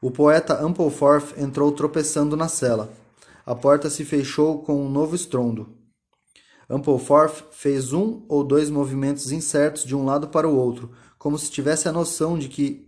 O 0.00 0.10
poeta 0.10 0.62
Ampleforth 0.62 1.38
entrou 1.38 1.72
tropeçando 1.72 2.36
na 2.36 2.48
cela. 2.48 2.92
A 3.44 3.54
porta 3.54 3.88
se 3.88 4.04
fechou 4.04 4.62
com 4.62 4.84
um 4.84 4.90
novo 4.90 5.14
estrondo. 5.14 5.68
Ampleforth 6.68 7.44
fez 7.52 7.92
um 7.92 8.24
ou 8.28 8.42
dois 8.42 8.68
movimentos 8.68 9.30
incertos 9.30 9.84
de 9.84 9.94
um 9.94 10.04
lado 10.04 10.28
para 10.28 10.48
o 10.48 10.56
outro, 10.56 10.90
como 11.16 11.38
se 11.38 11.50
tivesse 11.50 11.88
a 11.88 11.92
noção 11.92 12.36
de 12.36 12.48
que 12.48 12.84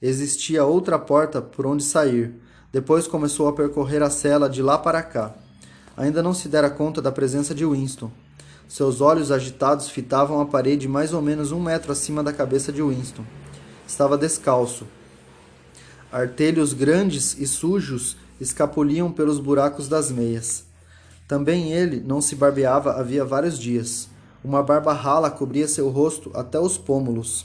existia 0.00 0.64
outra 0.64 0.98
porta 0.98 1.42
por 1.42 1.66
onde 1.66 1.84
sair. 1.84 2.34
Depois 2.72 3.06
começou 3.06 3.48
a 3.48 3.52
percorrer 3.52 4.02
a 4.02 4.10
cela 4.10 4.48
de 4.48 4.62
lá 4.62 4.78
para 4.78 5.02
cá. 5.02 5.34
Ainda 5.96 6.22
não 6.22 6.32
se 6.32 6.48
dera 6.48 6.70
conta 6.70 7.02
da 7.02 7.12
presença 7.12 7.54
de 7.54 7.66
Winston. 7.66 8.10
Seus 8.68 9.00
olhos 9.00 9.32
agitados 9.32 9.88
fitavam 9.88 10.40
a 10.40 10.46
parede 10.46 10.86
mais 10.86 11.12
ou 11.12 11.22
menos 11.22 11.50
um 11.50 11.60
metro 11.60 11.90
acima 11.90 12.22
da 12.22 12.32
cabeça 12.32 12.70
de 12.70 12.82
Winston. 12.82 13.24
Estava 13.86 14.16
descalço, 14.16 14.86
Artelhos 16.10 16.72
grandes 16.72 17.38
e 17.38 17.46
sujos 17.46 18.16
escapuliam 18.40 19.12
pelos 19.12 19.38
buracos 19.38 19.88
das 19.88 20.10
meias. 20.10 20.64
Também 21.26 21.70
ele 21.70 22.00
não 22.00 22.22
se 22.22 22.34
barbeava 22.34 22.92
havia 22.92 23.26
vários 23.26 23.58
dias. 23.58 24.08
Uma 24.42 24.62
barba 24.62 24.94
rala 24.94 25.30
cobria 25.30 25.68
seu 25.68 25.90
rosto 25.90 26.30
até 26.32 26.58
os 26.58 26.78
pômulos, 26.78 27.44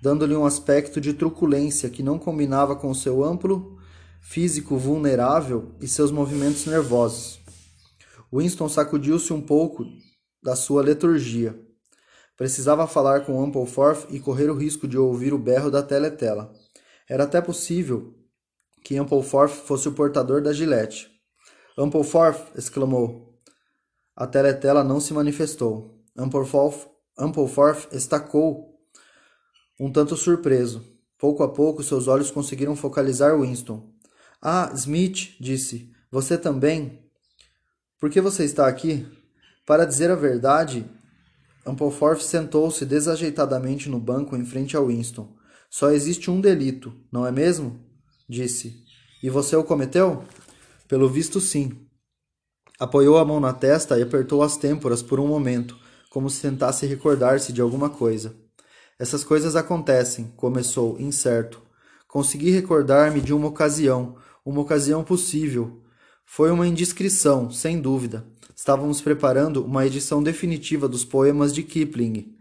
dando-lhe 0.00 0.36
um 0.36 0.46
aspecto 0.46 1.00
de 1.00 1.12
truculência 1.12 1.90
que 1.90 2.04
não 2.04 2.16
combinava 2.16 2.76
com 2.76 2.94
seu 2.94 3.24
amplo 3.24 3.76
físico 4.20 4.76
vulnerável 4.76 5.72
e 5.80 5.88
seus 5.88 6.12
movimentos 6.12 6.66
nervosos. 6.66 7.40
Winston 8.32 8.68
sacudiu-se 8.68 9.32
um 9.32 9.40
pouco 9.40 9.84
da 10.44 10.54
sua 10.54 10.82
leturgia. 10.82 11.58
Precisava 12.36 12.86
falar 12.86 13.24
com 13.24 13.42
Ampleforth 13.42 14.06
e 14.10 14.20
correr 14.20 14.50
o 14.50 14.54
risco 14.54 14.86
de 14.86 14.98
ouvir 14.98 15.32
o 15.32 15.38
berro 15.38 15.70
da 15.70 15.82
teletela. 15.82 16.52
Era 17.08 17.24
até 17.24 17.40
possível 17.40 18.14
que 18.84 18.98
Ampleforth 18.98 19.52
fosse 19.52 19.88
o 19.88 19.92
portador 19.92 20.42
da 20.42 20.52
gilete. 20.52 21.10
Ampleforth! 21.78 22.56
exclamou. 22.56 23.40
A 24.14 24.26
teletela 24.26 24.84
não 24.84 25.00
se 25.00 25.14
manifestou. 25.14 26.04
Ampleforth, 26.16 26.88
Ampleforth 27.18 27.88
estacou, 27.92 28.78
um 29.80 29.90
tanto 29.90 30.14
surpreso. 30.14 30.84
Pouco 31.18 31.42
a 31.42 31.48
pouco 31.48 31.82
seus 31.82 32.06
olhos 32.06 32.30
conseguiram 32.30 32.76
focalizar 32.76 33.40
Winston. 33.40 33.90
Ah, 34.42 34.70
Smith, 34.74 35.36
disse. 35.40 35.90
Você 36.10 36.36
também? 36.36 37.02
Por 37.98 38.10
que 38.10 38.20
você 38.20 38.44
está 38.44 38.68
aqui? 38.68 39.06
Para 39.66 39.86
dizer 39.86 40.10
a 40.10 40.14
verdade, 40.14 40.84
Ampleforth 41.66 42.20
sentou-se 42.20 42.84
desajeitadamente 42.84 43.88
no 43.88 43.98
banco 43.98 44.36
em 44.36 44.44
frente 44.44 44.76
a 44.76 44.80
Winston. 44.80 45.34
Só 45.70 45.90
existe 45.90 46.30
um 46.30 46.40
delito, 46.40 46.92
não 47.10 47.26
é 47.26 47.32
mesmo? 47.32 47.80
Disse. 48.28 48.84
E 49.22 49.30
você 49.30 49.56
o 49.56 49.64
cometeu? 49.64 50.22
Pelo 50.86 51.08
visto, 51.08 51.40
sim. 51.40 51.72
Apoiou 52.78 53.16
a 53.16 53.24
mão 53.24 53.40
na 53.40 53.54
testa 53.54 53.98
e 53.98 54.02
apertou 54.02 54.42
as 54.42 54.56
têmporas 54.58 55.02
por 55.02 55.18
um 55.18 55.26
momento, 55.26 55.78
como 56.10 56.28
se 56.28 56.42
tentasse 56.42 56.84
recordar-se 56.86 57.52
de 57.52 57.62
alguma 57.62 57.88
coisa. 57.88 58.36
Essas 58.98 59.24
coisas 59.24 59.56
acontecem, 59.56 60.32
começou, 60.36 61.00
incerto. 61.00 61.62
Consegui 62.06 62.50
recordar-me 62.50 63.20
de 63.20 63.32
uma 63.32 63.48
ocasião, 63.48 64.16
uma 64.44 64.60
ocasião 64.60 65.02
possível. 65.02 65.82
Foi 66.26 66.50
uma 66.50 66.66
indiscrição, 66.68 67.50
sem 67.50 67.80
dúvida. 67.80 68.26
Estávamos 68.54 69.00
preparando 69.00 69.64
uma 69.64 69.84
edição 69.84 70.22
definitiva 70.22 70.88
dos 70.88 71.04
poemas 71.04 71.52
de 71.52 71.62
Kipling. 71.62 72.34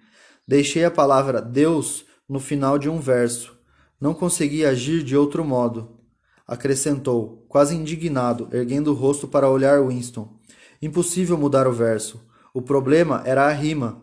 Deixei 0.48 0.86
a 0.86 0.91
palavra 0.91 1.41
Deus 1.41 2.05
no 2.29 2.39
final 2.39 2.77
de 2.77 2.88
um 2.88 3.00
verso. 3.00 3.58
Não 4.00 4.13
conseguia 4.13 4.70
agir 4.70 5.03
de 5.03 5.17
outro 5.17 5.43
modo. 5.43 5.98
Acrescentou, 6.46 7.46
quase 7.48 7.75
indignado, 7.75 8.48
erguendo 8.51 8.91
o 8.91 8.93
rosto 8.93 9.27
para 9.27 9.50
olhar 9.50 9.82
Winston. 9.82 10.38
Impossível 10.82 11.38
mudar 11.38 11.67
o 11.67 11.74
verso. 11.74 12.22
O 12.53 12.62
problema 12.62 13.24
era 13.25 13.48
a 13.48 13.51
rima. 13.51 14.01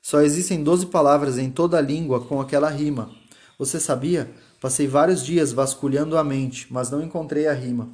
Só 0.00 0.20
existem 0.20 0.64
doze 0.64 0.86
palavras 0.86 1.38
em 1.38 1.50
toda 1.50 1.78
a 1.78 1.82
língua 1.82 2.24
com 2.24 2.40
aquela 2.40 2.68
rima. 2.68 3.10
Você 3.56 3.78
sabia? 3.78 4.32
Passei 4.60 4.88
vários 4.88 5.24
dias 5.24 5.52
vasculhando 5.52 6.16
a 6.16 6.24
mente, 6.24 6.66
mas 6.70 6.90
não 6.90 7.02
encontrei 7.02 7.46
a 7.46 7.52
rima. 7.52 7.90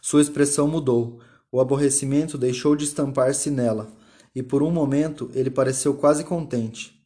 Sua 0.00 0.20
expressão 0.20 0.68
mudou. 0.68 1.20
O 1.52 1.60
aborrecimento 1.60 2.36
deixou 2.36 2.74
de 2.74 2.84
estampar-se 2.84 3.50
nela, 3.50 3.92
e 4.34 4.42
por 4.42 4.62
um 4.62 4.70
momento 4.72 5.30
ele 5.34 5.50
pareceu 5.50 5.94
quase 5.94 6.24
contente 6.24 7.00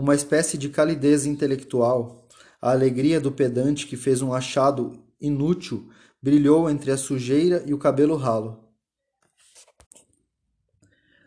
uma 0.00 0.14
espécie 0.14 0.56
de 0.56 0.68
calidez 0.68 1.26
intelectual, 1.26 2.26
a 2.60 2.70
alegria 2.70 3.20
do 3.20 3.32
pedante 3.32 3.86
que 3.86 3.96
fez 3.96 4.22
um 4.22 4.32
achado 4.32 4.98
inútil 5.20 5.90
brilhou 6.22 6.70
entre 6.70 6.90
a 6.90 6.96
sujeira 6.96 7.62
e 7.66 7.74
o 7.74 7.78
cabelo 7.78 8.16
ralo. 8.16 8.64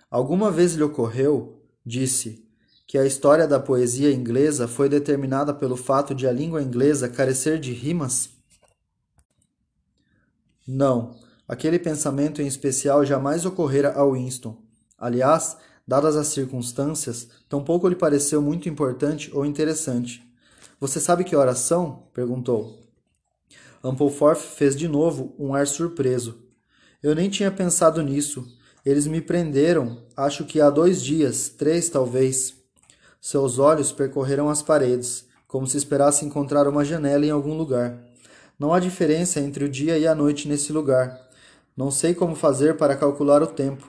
Alguma 0.09 0.51
vez 0.51 0.73
lhe 0.73 0.83
ocorreu, 0.83 1.61
disse, 1.85 2.47
que 2.87 2.97
a 2.97 3.05
história 3.05 3.47
da 3.47 3.59
poesia 3.59 4.11
inglesa 4.11 4.67
foi 4.67 4.87
determinada 4.87 5.53
pelo 5.53 5.75
fato 5.75 6.13
de 6.13 6.27
a 6.27 6.31
língua 6.31 6.61
inglesa 6.61 7.09
carecer 7.09 7.59
de 7.59 7.73
rimas? 7.73 8.29
Não, 10.67 11.15
aquele 11.47 11.79
pensamento 11.79 12.41
em 12.41 12.47
especial 12.47 13.05
jamais 13.05 13.45
ocorrera 13.45 13.93
a 13.93 14.05
Winston. 14.05 14.57
Aliás, 14.97 15.57
Dadas 15.85 16.15
as 16.15 16.27
circunstâncias, 16.27 17.27
tampouco 17.49 17.89
lhe 17.89 17.95
pareceu 17.95 18.41
muito 18.41 18.69
importante 18.69 19.29
ou 19.33 19.45
interessante. 19.45 20.23
Você 20.79 20.99
sabe 20.99 21.25
que 21.25 21.35
horas 21.35 21.59
são? 21.59 22.07
perguntou. 22.13 22.79
Ampleforth 23.83 24.39
fez 24.39 24.77
de 24.77 24.87
novo 24.87 25.35
um 25.37 25.53
ar 25.53 25.67
surpreso. 25.67 26.41
Eu 27.01 27.13
nem 27.13 27.29
tinha 27.29 27.51
pensado 27.51 28.01
nisso. 28.01 28.47
Eles 28.85 29.05
me 29.05 29.19
prenderam, 29.19 30.05
acho 30.15 30.45
que 30.45 30.61
há 30.61 30.69
dois 30.69 31.03
dias, 31.03 31.49
três 31.49 31.89
talvez. 31.89 32.55
Seus 33.19 33.59
olhos 33.59 33.91
percorreram 33.91 34.49
as 34.49 34.61
paredes, 34.61 35.25
como 35.47 35.67
se 35.67 35.75
esperasse 35.75 36.25
encontrar 36.25 36.65
uma 36.65 36.85
janela 36.85 37.25
em 37.25 37.29
algum 37.29 37.57
lugar. 37.57 38.01
Não 38.57 38.73
há 38.73 38.79
diferença 38.79 39.41
entre 39.41 39.65
o 39.65 39.69
dia 39.69 39.97
e 39.97 40.07
a 40.07 40.15
noite 40.15 40.47
nesse 40.47 40.71
lugar. 40.71 41.22
Não 41.75 41.89
sei 41.89 42.13
como 42.13 42.35
fazer 42.35 42.77
para 42.77 42.95
calcular 42.95 43.41
o 43.41 43.47
tempo. 43.47 43.87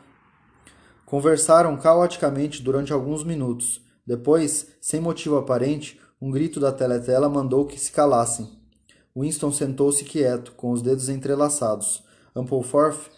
Conversaram 1.04 1.76
caoticamente 1.76 2.62
durante 2.62 2.92
alguns 2.92 3.22
minutos. 3.22 3.82
Depois, 4.06 4.68
sem 4.80 5.00
motivo 5.00 5.36
aparente, 5.36 6.00
um 6.20 6.30
grito 6.30 6.58
da 6.58 6.72
teletela 6.72 7.28
mandou 7.28 7.66
que 7.66 7.78
se 7.78 7.92
calassem. 7.92 8.48
Winston 9.16 9.52
sentou-se 9.52 10.02
quieto, 10.04 10.52
com 10.52 10.72
os 10.72 10.80
dedos 10.80 11.08
entrelaçados. 11.08 12.02
Ampleforth, 12.34 13.10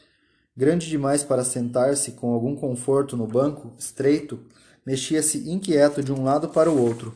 grande 0.57 0.89
demais 0.89 1.23
para 1.23 1.45
sentar-se 1.45 2.13
com 2.13 2.33
algum 2.33 2.57
conforto 2.57 3.17
no 3.17 3.27
banco, 3.27 3.73
estreito, 3.79 4.41
mexia-se 4.85 5.49
inquieto 5.51 6.03
de 6.03 6.13
um 6.13 6.25
lado 6.25 6.49
para 6.49 6.71
o 6.71 6.81
outro, 6.81 7.15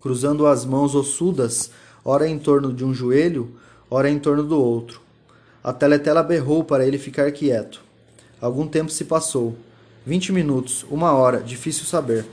cruzando 0.00 0.46
as 0.46 0.64
mãos 0.64 0.94
ossudas, 0.94 1.70
ora 2.04 2.28
em 2.28 2.38
torno 2.38 2.72
de 2.72 2.84
um 2.84 2.94
joelho, 2.94 3.56
ora 3.90 4.08
em 4.08 4.18
torno 4.18 4.42
do 4.42 4.62
outro. 4.62 5.09
A 5.62 5.74
teletela 5.74 6.22
berrou 6.22 6.64
para 6.64 6.86
ele 6.86 6.96
ficar 6.96 7.30
quieto. 7.32 7.82
Algum 8.40 8.66
tempo 8.66 8.90
se 8.90 9.04
passou. 9.04 9.58
Vinte 10.06 10.32
minutos, 10.32 10.86
uma 10.90 11.12
hora, 11.12 11.42
difícil 11.42 11.84
saber. 11.84 12.24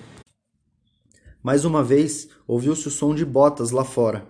Mais 1.43 1.65
uma 1.65 1.83
vez, 1.83 2.29
ouviu-se 2.47 2.87
o 2.87 2.91
som 2.91 3.13
de 3.13 3.25
botas 3.25 3.71
lá 3.71 3.83
fora. 3.83 4.25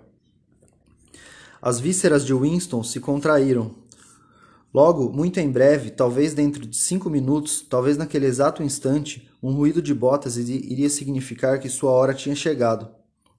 As 1.62 1.80
vísceras 1.80 2.26
de 2.26 2.34
Winston 2.34 2.84
se 2.84 3.00
contraíram. 3.00 3.76
Logo, 4.74 5.12
muito 5.12 5.40
em 5.40 5.52
breve, 5.52 5.92
talvez 5.92 6.34
dentro 6.34 6.66
de 6.66 6.76
cinco 6.76 7.08
minutos, 7.08 7.62
talvez 7.62 7.98
naquele 7.98 8.26
exato 8.26 8.64
instante, 8.64 9.30
um 9.44 9.54
ruído 9.54 9.80
de 9.80 9.94
botas 9.94 10.38
iria 10.38 10.90
significar 10.90 11.60
que 11.60 11.70
sua 11.70 11.92
hora 11.92 12.16
tinha 12.16 12.36
chegado. 12.36 12.90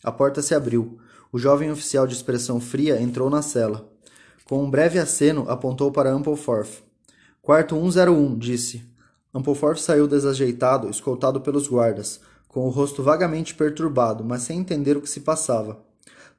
A 0.05 0.13
porta 0.13 0.41
se 0.41 0.55
abriu. 0.55 1.01
O 1.33 1.39
jovem 1.39 1.69
oficial 1.69 2.07
de 2.07 2.15
expressão 2.15 2.61
fria 2.61 3.03
entrou 3.03 3.29
na 3.29 3.43
cela. 3.43 3.93
Com 4.49 4.65
um 4.65 4.71
breve 4.71 4.99
aceno, 4.99 5.45
apontou 5.47 5.93
para 5.93 6.11
Ampleforth. 6.11 6.83
Quarto 7.43 7.75
101, 7.75 8.39
disse. 8.39 8.83
Ampleforth 9.35 9.77
saiu 9.77 10.09
desajeitado, 10.09 10.89
escoltado 10.89 11.43
pelos 11.43 11.69
guardas, 11.69 12.19
com 12.49 12.67
o 12.67 12.71
rosto 12.71 13.03
vagamente 13.03 13.55
perturbado, 13.55 14.25
mas 14.25 14.41
sem 14.41 14.59
entender 14.59 14.97
o 14.97 15.03
que 15.03 15.11
se 15.11 15.21
passava. 15.21 15.85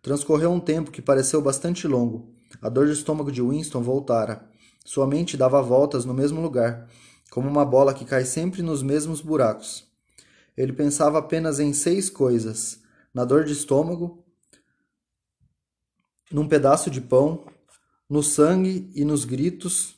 Transcorreu 0.02 0.50
um 0.52 0.60
tempo 0.60 0.90
que 0.90 1.04
pareceu 1.04 1.40
bastante 1.40 1.88
longo. 1.88 2.34
A 2.60 2.68
dor 2.68 2.88
de 2.88 2.94
estômago 2.94 3.32
de 3.32 3.44
Winston 3.44 3.84
voltara. 3.84 4.44
Sua 4.84 5.06
mente 5.06 5.38
dava 5.38 5.62
voltas 5.62 6.04
no 6.04 6.14
mesmo 6.14 6.42
lugar, 6.42 6.88
como 7.30 7.48
uma 7.48 7.64
bola 7.64 7.94
que 7.94 8.06
cai 8.06 8.26
sempre 8.26 8.64
nos 8.64 8.82
mesmos 8.82 9.22
buracos. 9.22 9.86
Ele 10.58 10.74
pensava 10.74 11.20
apenas 11.20 11.60
em 11.60 11.74
seis 11.74 12.10
coisas: 12.10 12.80
na 13.14 13.24
dor 13.24 13.44
de 13.44 13.54
estômago, 13.54 14.26
num 16.32 16.48
pedaço 16.48 16.90
de 16.90 17.02
pão, 17.02 17.46
no 18.10 18.24
sangue 18.24 18.90
e 18.96 19.06
nos 19.06 19.24
gritos, 19.24 19.96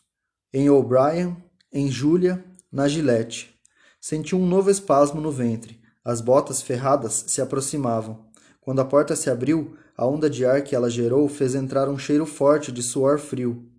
em 0.54 0.70
O'Brien, 0.70 1.38
em 1.72 1.90
Julia, 1.90 2.44
na 2.70 2.88
Gillette. 2.88 3.58
Sentiu 4.02 4.38
um 4.38 4.46
novo 4.46 4.70
espasmo 4.70 5.22
no 5.22 5.32
ventre. 5.32 5.80
As 6.04 6.20
botas 6.20 6.62
ferradas 6.62 7.24
se 7.28 7.42
aproximavam. 7.42 8.26
Quando 8.60 8.82
a 8.82 8.86
porta 8.86 9.16
se 9.16 9.30
abriu, 9.30 9.78
a 9.96 10.06
onda 10.06 10.30
de 10.30 10.46
ar 10.46 10.62
que 10.62 10.76
ela 10.76 10.90
gerou 10.90 11.30
fez 11.30 11.56
entrar 11.56 11.88
um 11.88 11.98
cheiro 11.98 12.26
forte 12.26 12.72
de 12.72 12.84
suor 12.84 13.18
frio. 13.18 13.70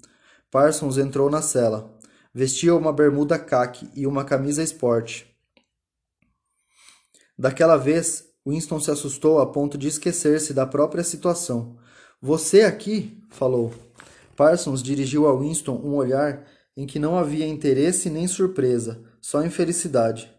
Parsons 0.51 0.97
entrou 0.97 1.29
na 1.29 1.43
cela. 1.43 1.99
Vestia 2.33 2.75
uma 2.75 2.93
bermuda 2.93 3.39
caque 3.39 3.91
e 3.95 4.07
uma 4.07 4.25
camisa 4.25 4.63
esporte. 4.63 5.27
Daquela 7.37 7.77
vez, 7.77 8.25
Winston 8.47 8.81
se 8.81 8.91
assustou 8.91 9.41
a 9.41 9.47
ponto 9.47 9.77
de 9.77 9.89
esquecer-se 9.89 10.55
da 10.55 10.67
própria 10.67 11.05
situação. 11.05 11.77
Você 12.21 12.63
aqui? 12.63 13.21
falou. 13.31 13.73
Parsons 14.37 14.83
dirigiu 14.83 15.27
a 15.29 15.39
Winston 15.39 15.81
um 15.85 15.95
olhar 15.95 16.45
em 16.77 16.87
que 16.87 16.99
não 16.99 17.19
havia 17.19 17.47
interesse 17.47 18.09
nem 18.09 18.27
surpresa, 18.27 19.03
só 19.21 19.45
infelicidade. 19.45 20.33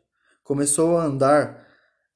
Começou 0.43 0.97
a 0.97 1.05
andar 1.05 1.67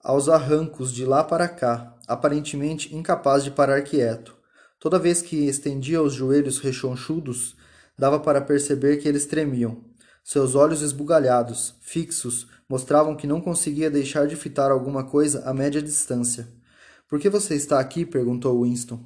aos 0.03 0.27
arrancos 0.27 0.91
de 0.91 1.05
lá 1.05 1.24
para 1.24 1.48
cá, 1.48 1.96
aparentemente 2.07 2.96
incapaz 2.96 3.43
de 3.43 3.51
parar 3.51 3.81
quieto. 3.84 4.36
Toda 4.79 5.00
vez 5.00 5.22
que 5.22 5.48
estendia 5.48 6.01
os 6.01 6.13
joelhos 6.13 6.60
rechonchudos, 6.60 7.55
dava 7.98 8.19
para 8.19 8.41
perceber 8.41 8.98
que 8.98 9.07
eles 9.07 9.25
tremiam. 9.25 9.84
Seus 10.24 10.55
olhos 10.55 10.81
esbugalhados, 10.81 11.75
fixos, 11.81 12.48
mostravam 12.69 13.15
que 13.15 13.25
não 13.25 13.39
conseguia 13.39 13.89
deixar 13.89 14.27
de 14.27 14.36
fitar 14.36 14.72
alguma 14.72 15.03
coisa 15.03 15.43
a 15.46 15.53
média 15.53 15.81
distância. 15.81 16.48
Por 17.07 17.19
que 17.19 17.29
você 17.29 17.55
está 17.55 17.79
aqui? 17.79 18.05
perguntou 18.05 18.63
Winston. 18.63 19.00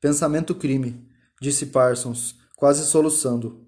Pensamento 0.00 0.54
crime, 0.54 1.08
disse 1.42 1.66
Parsons, 1.66 2.36
quase 2.56 2.86
soluçando. 2.86 3.66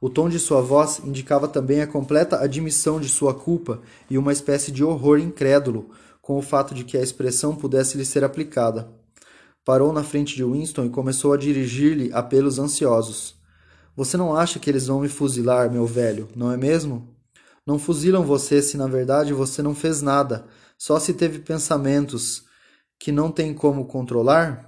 O 0.00 0.08
tom 0.08 0.28
de 0.28 0.38
sua 0.38 0.62
voz 0.62 1.00
indicava 1.04 1.48
também 1.48 1.80
a 1.80 1.86
completa 1.86 2.40
admissão 2.40 3.00
de 3.00 3.08
sua 3.08 3.34
culpa 3.34 3.80
e 4.08 4.16
uma 4.16 4.32
espécie 4.32 4.70
de 4.70 4.84
horror 4.84 5.18
incrédulo 5.18 5.90
com 6.22 6.38
o 6.38 6.42
fato 6.42 6.72
de 6.72 6.84
que 6.84 6.96
a 6.96 7.02
expressão 7.02 7.56
pudesse 7.56 7.98
lhe 7.98 8.04
ser 8.04 8.22
aplicada. 8.22 8.88
Parou 9.64 9.92
na 9.92 10.04
frente 10.04 10.36
de 10.36 10.44
Winston 10.44 10.84
e 10.84 10.90
começou 10.90 11.32
a 11.32 11.36
dirigir-lhe 11.36 12.12
apelos 12.12 12.60
ansiosos. 12.60 13.34
Você 13.96 14.16
não 14.16 14.36
acha 14.36 14.60
que 14.60 14.70
eles 14.70 14.86
vão 14.86 15.00
me 15.00 15.08
fuzilar, 15.08 15.68
meu 15.72 15.86
velho, 15.86 16.28
não 16.36 16.52
é 16.52 16.56
mesmo? 16.56 17.16
Não 17.66 17.80
fuzilam 17.80 18.22
você 18.22 18.62
se 18.62 18.76
na 18.76 18.86
verdade 18.86 19.32
você 19.32 19.60
não 19.60 19.74
fez 19.74 20.00
nada, 20.00 20.46
só 20.78 21.00
se 21.00 21.12
teve 21.12 21.40
pensamentos 21.40 22.44
que 22.96 23.10
não 23.10 23.32
tem 23.32 23.52
como 23.52 23.86
controlar? 23.86 24.67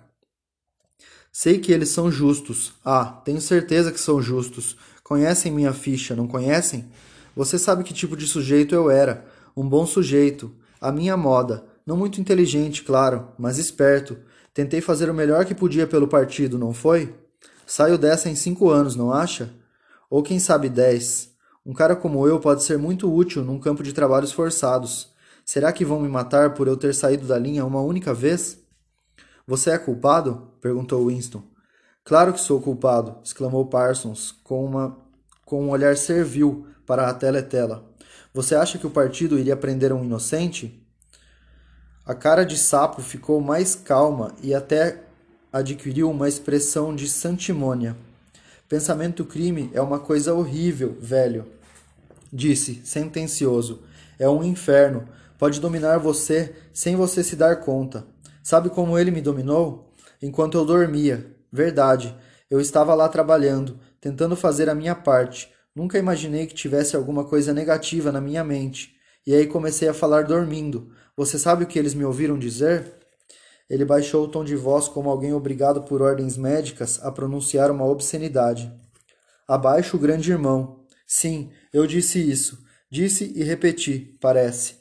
Sei 1.33 1.59
que 1.59 1.73
eles 1.73 1.91
são 1.91 2.11
justos. 2.11 2.73
Ah, 2.85 3.21
tenho 3.25 3.41
certeza 3.41 3.93
que 3.93 4.01
são 4.01 4.21
justos. 4.21 4.77
Conhecem 5.05 5.53
minha 5.53 5.73
ficha, 5.73 6.17
não 6.17 6.27
conhecem? 6.27 6.91
Você 7.37 7.59
sabe 7.59 7.85
que 7.85 7.95
tipo 7.95 8.17
de 8.17 8.27
sujeito 8.27 8.75
eu 8.75 8.91
era. 8.91 9.25
Um 9.57 9.69
bom 9.69 9.87
sujeito. 9.87 10.53
A 10.81 10.91
minha 10.91 11.17
moda. 11.17 11.65
Não 11.87 11.97
muito 11.97 12.21
inteligente, 12.21 12.83
claro, 12.83 13.29
mas 13.39 13.59
esperto. 13.59 14.19
Tentei 14.53 14.81
fazer 14.81 15.09
o 15.09 15.15
melhor 15.15 15.45
que 15.45 15.55
podia 15.55 15.87
pelo 15.87 16.09
partido, 16.09 16.59
não 16.59 16.75
foi? 16.75 17.15
Saio 17.67 17.97
dessa 17.97 18.29
em 18.29 18.35
cinco 18.35 18.69
anos, 18.69 18.97
não 18.97 19.13
acha? 19.13 19.55
Ou 20.09 20.23
quem 20.23 20.41
sabe 20.41 20.69
dez. 20.69 21.31
Um 21.65 21.73
cara 21.73 21.95
como 21.95 22.27
eu 22.27 22.41
pode 22.41 22.65
ser 22.65 22.77
muito 22.77 23.13
útil 23.13 23.45
num 23.45 23.61
campo 23.61 23.83
de 23.83 23.93
trabalhos 23.93 24.33
forçados. 24.33 25.13
Será 25.45 25.73
que 25.73 25.85
vão 25.85 26.01
me 26.01 26.09
matar 26.09 26.55
por 26.55 26.67
eu 26.67 26.77
ter 26.77 26.95
saído 26.95 27.27
da 27.27 27.39
linha 27.39 27.65
uma 27.65 27.81
única 27.81 28.13
vez? 28.13 28.59
Você 29.47 29.71
é 29.71 29.79
culpado? 29.79 30.50
Perguntou 30.61 31.07
Winston. 31.07 31.43
Claro 32.05 32.33
que 32.33 32.41
sou 32.41 32.61
culpado, 32.61 33.17
exclamou 33.23 33.67
Parsons, 33.67 34.33
com, 34.43 34.65
uma, 34.65 34.97
com 35.45 35.65
um 35.65 35.71
olhar 35.71 35.97
servil 35.97 36.67
para 36.87 37.09
a 37.09 37.15
teletela. 37.15 37.85
Você 38.33 38.55
acha 38.55 38.79
que 38.79 38.87
o 38.87 38.91
partido 38.91 39.39
iria 39.39 39.57
prender 39.57 39.93
um 39.93 40.05
inocente? 40.05 40.85
A 42.07 42.15
cara 42.15 42.45
de 42.45 42.57
sapo 42.57 43.03
ficou 43.03 43.41
mais 43.41 43.75
calma 43.75 44.35
e 44.43 44.55
até 44.55 45.03
adquiriu 45.53 46.11
uma 46.11 46.29
expressão 46.29 46.95
de 46.95 47.09
santimônia. 47.09 47.97
Pensamento 48.69 49.25
crime 49.25 49.71
é 49.75 49.81
uma 49.81 49.99
coisa 49.99 50.33
horrível, 50.33 50.97
velho. 51.01 51.45
Disse, 52.33 52.81
sentencioso. 52.85 53.83
É 54.19 54.29
um 54.29 54.45
inferno. 54.45 55.09
Pode 55.39 55.61
dominar 55.61 55.99
você 55.99 56.55
sem 56.73 56.95
você 56.95 57.25
se 57.25 57.35
dar 57.35 57.57
conta. 57.57 58.07
Sabe 58.43 58.71
como 58.71 58.97
ele 58.99 59.11
me 59.11 59.21
dominou? 59.21 59.90
Enquanto 60.23 60.59
eu 60.59 60.65
dormia. 60.65 61.35
Verdade. 61.53 62.17
Eu 62.51 62.61
estava 62.61 62.95
lá 62.95 63.09
trabalhando, 63.09 63.79
tentando 64.01 64.37
fazer 64.37 64.69
a 64.69 64.75
minha 64.75 64.95
parte. 64.95 65.53
Nunca 65.75 65.99
imaginei 65.99 66.47
que 66.47 66.55
tivesse 66.55 66.97
alguma 66.97 67.25
coisa 67.25 67.55
negativa 67.55 68.11
na 68.11 68.21
minha 68.21 68.43
mente. 68.43 68.95
E 69.27 69.35
aí 69.35 69.47
comecei 69.47 69.89
a 69.89 69.95
falar 69.95 70.25
dormindo. 70.25 70.93
Você 71.17 71.39
sabe 71.39 71.65
o 71.65 71.67
que 71.67 71.79
eles 71.79 71.95
me 71.95 72.05
ouviram 72.05 72.39
dizer? 72.39 72.93
Ele 73.69 73.85
baixou 73.85 74.25
o 74.25 74.29
tom 74.29 74.43
de 74.43 74.57
voz 74.57 74.89
como 74.89 75.09
alguém 75.09 75.33
obrigado 75.33 75.83
por 75.83 76.03
ordens 76.03 76.37
médicas 76.37 76.99
a 77.05 77.13
pronunciar 77.13 77.71
uma 77.71 77.87
obscenidade. 77.87 78.73
Abaixo 79.47 79.97
o 79.97 80.01
grande 80.01 80.33
irmão. 80.33 80.85
Sim, 81.07 81.51
eu 81.73 81.87
disse 81.87 82.19
isso. 82.19 82.59
Disse 82.91 83.33
e 83.37 83.45
repeti, 83.45 84.19
parece. 84.21 84.77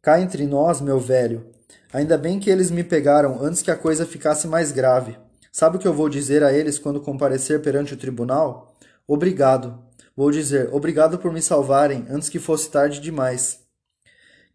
Cá 0.00 0.20
entre 0.20 0.46
nós, 0.46 0.80
meu 0.80 0.98
velho. 0.98 1.53
Ainda 1.94 2.18
bem 2.18 2.40
que 2.40 2.50
eles 2.50 2.72
me 2.72 2.82
pegaram 2.82 3.40
antes 3.40 3.62
que 3.62 3.70
a 3.70 3.76
coisa 3.76 4.04
ficasse 4.04 4.48
mais 4.48 4.72
grave. 4.72 5.16
Sabe 5.52 5.76
o 5.76 5.78
que 5.78 5.86
eu 5.86 5.94
vou 5.94 6.08
dizer 6.08 6.42
a 6.42 6.52
eles 6.52 6.76
quando 6.76 7.00
comparecer 7.00 7.62
perante 7.62 7.94
o 7.94 7.96
tribunal? 7.96 8.76
Obrigado. 9.06 9.78
Vou 10.16 10.28
dizer 10.32 10.70
obrigado 10.72 11.18
por 11.18 11.32
me 11.32 11.40
salvarem 11.40 12.04
antes 12.10 12.28
que 12.28 12.40
fosse 12.40 12.68
tarde 12.68 12.98
demais. 12.98 13.60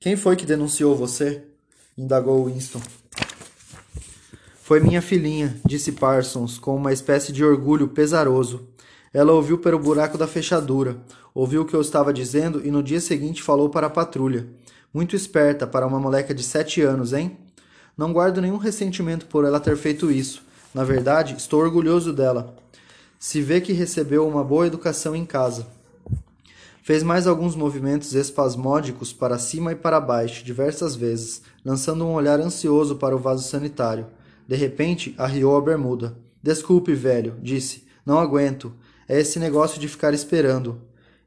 Quem 0.02 0.18
foi 0.18 0.36
que 0.36 0.46
denunciou 0.46 0.98
você? 0.98 1.42
indagou 1.98 2.44
Winston. 2.44 2.82
Foi 4.62 4.82
minha 4.82 5.02
filhinha, 5.02 5.56
disse 5.66 5.94
Parsons, 5.94 6.60
com 6.60 6.76
uma 6.76 6.92
espécie 6.92 7.32
de 7.32 7.46
orgulho 7.46 7.88
pesaroso. 7.88 8.68
Ela 9.14 9.32
ouviu 9.32 9.60
pelo 9.60 9.80
buraco 9.80 10.18
da 10.18 10.28
fechadura, 10.28 10.98
ouviu 11.34 11.62
o 11.62 11.66
que 11.66 11.74
eu 11.74 11.80
estava 11.80 12.12
dizendo 12.12 12.62
e 12.68 12.70
no 12.70 12.84
dia 12.84 13.00
seguinte 13.00 13.42
falou 13.42 13.70
para 13.70 13.88
a 13.88 13.90
patrulha. 13.90 14.46
Muito 14.92 15.16
esperta 15.16 15.68
para 15.68 15.86
uma 15.86 16.00
moleca 16.00 16.34
de 16.34 16.42
sete 16.42 16.82
anos, 16.82 17.14
hein? 17.14 17.38
Não 17.96 18.12
guardo 18.12 18.42
nenhum 18.42 18.58
ressentimento 18.58 19.28
por 19.28 19.46
ela 19.46 19.60
ter 19.60 19.78
feito 19.78 20.10
isso. 20.10 20.42
Na 20.74 20.84
verdade, 20.84 21.36
estou 21.38 21.62
orgulhoso 21.62 22.12
dela. 22.12 22.56
Se 23.20 23.40
vê 23.40 23.62
que 23.62 23.72
recebeu 23.72 24.28
uma 24.28 24.44
boa 24.44 24.66
educação 24.66 25.16
em 25.16 25.26
casa. 25.26 25.68
Fez 26.82 27.04
mais 27.04 27.28
alguns 27.28 27.56
movimentos 27.56 28.16
espasmódicos 28.16 29.14
para 29.14 29.38
cima 29.38 29.74
e 29.74 29.76
para 29.76 30.00
baixo 30.00 30.44
diversas 30.44 30.96
vezes, 30.96 31.44
lançando 31.64 32.04
um 32.04 32.14
olhar 32.14 32.40
ansioso 32.40 32.96
para 32.96 33.16
o 33.16 33.20
vaso 33.20 33.48
sanitário. 33.48 34.08
De 34.48 34.56
repente, 34.56 35.14
arriou 35.20 35.56
a 35.56 35.62
bermuda. 35.62 36.18
Desculpe, 36.42 36.96
velho, 36.96 37.36
disse. 37.44 37.84
Não 38.04 38.18
aguento. 38.18 38.74
É 39.08 39.20
esse 39.20 39.38
negócio 39.38 39.80
de 39.80 39.88
ficar 39.88 40.16
esperando. 40.16 40.82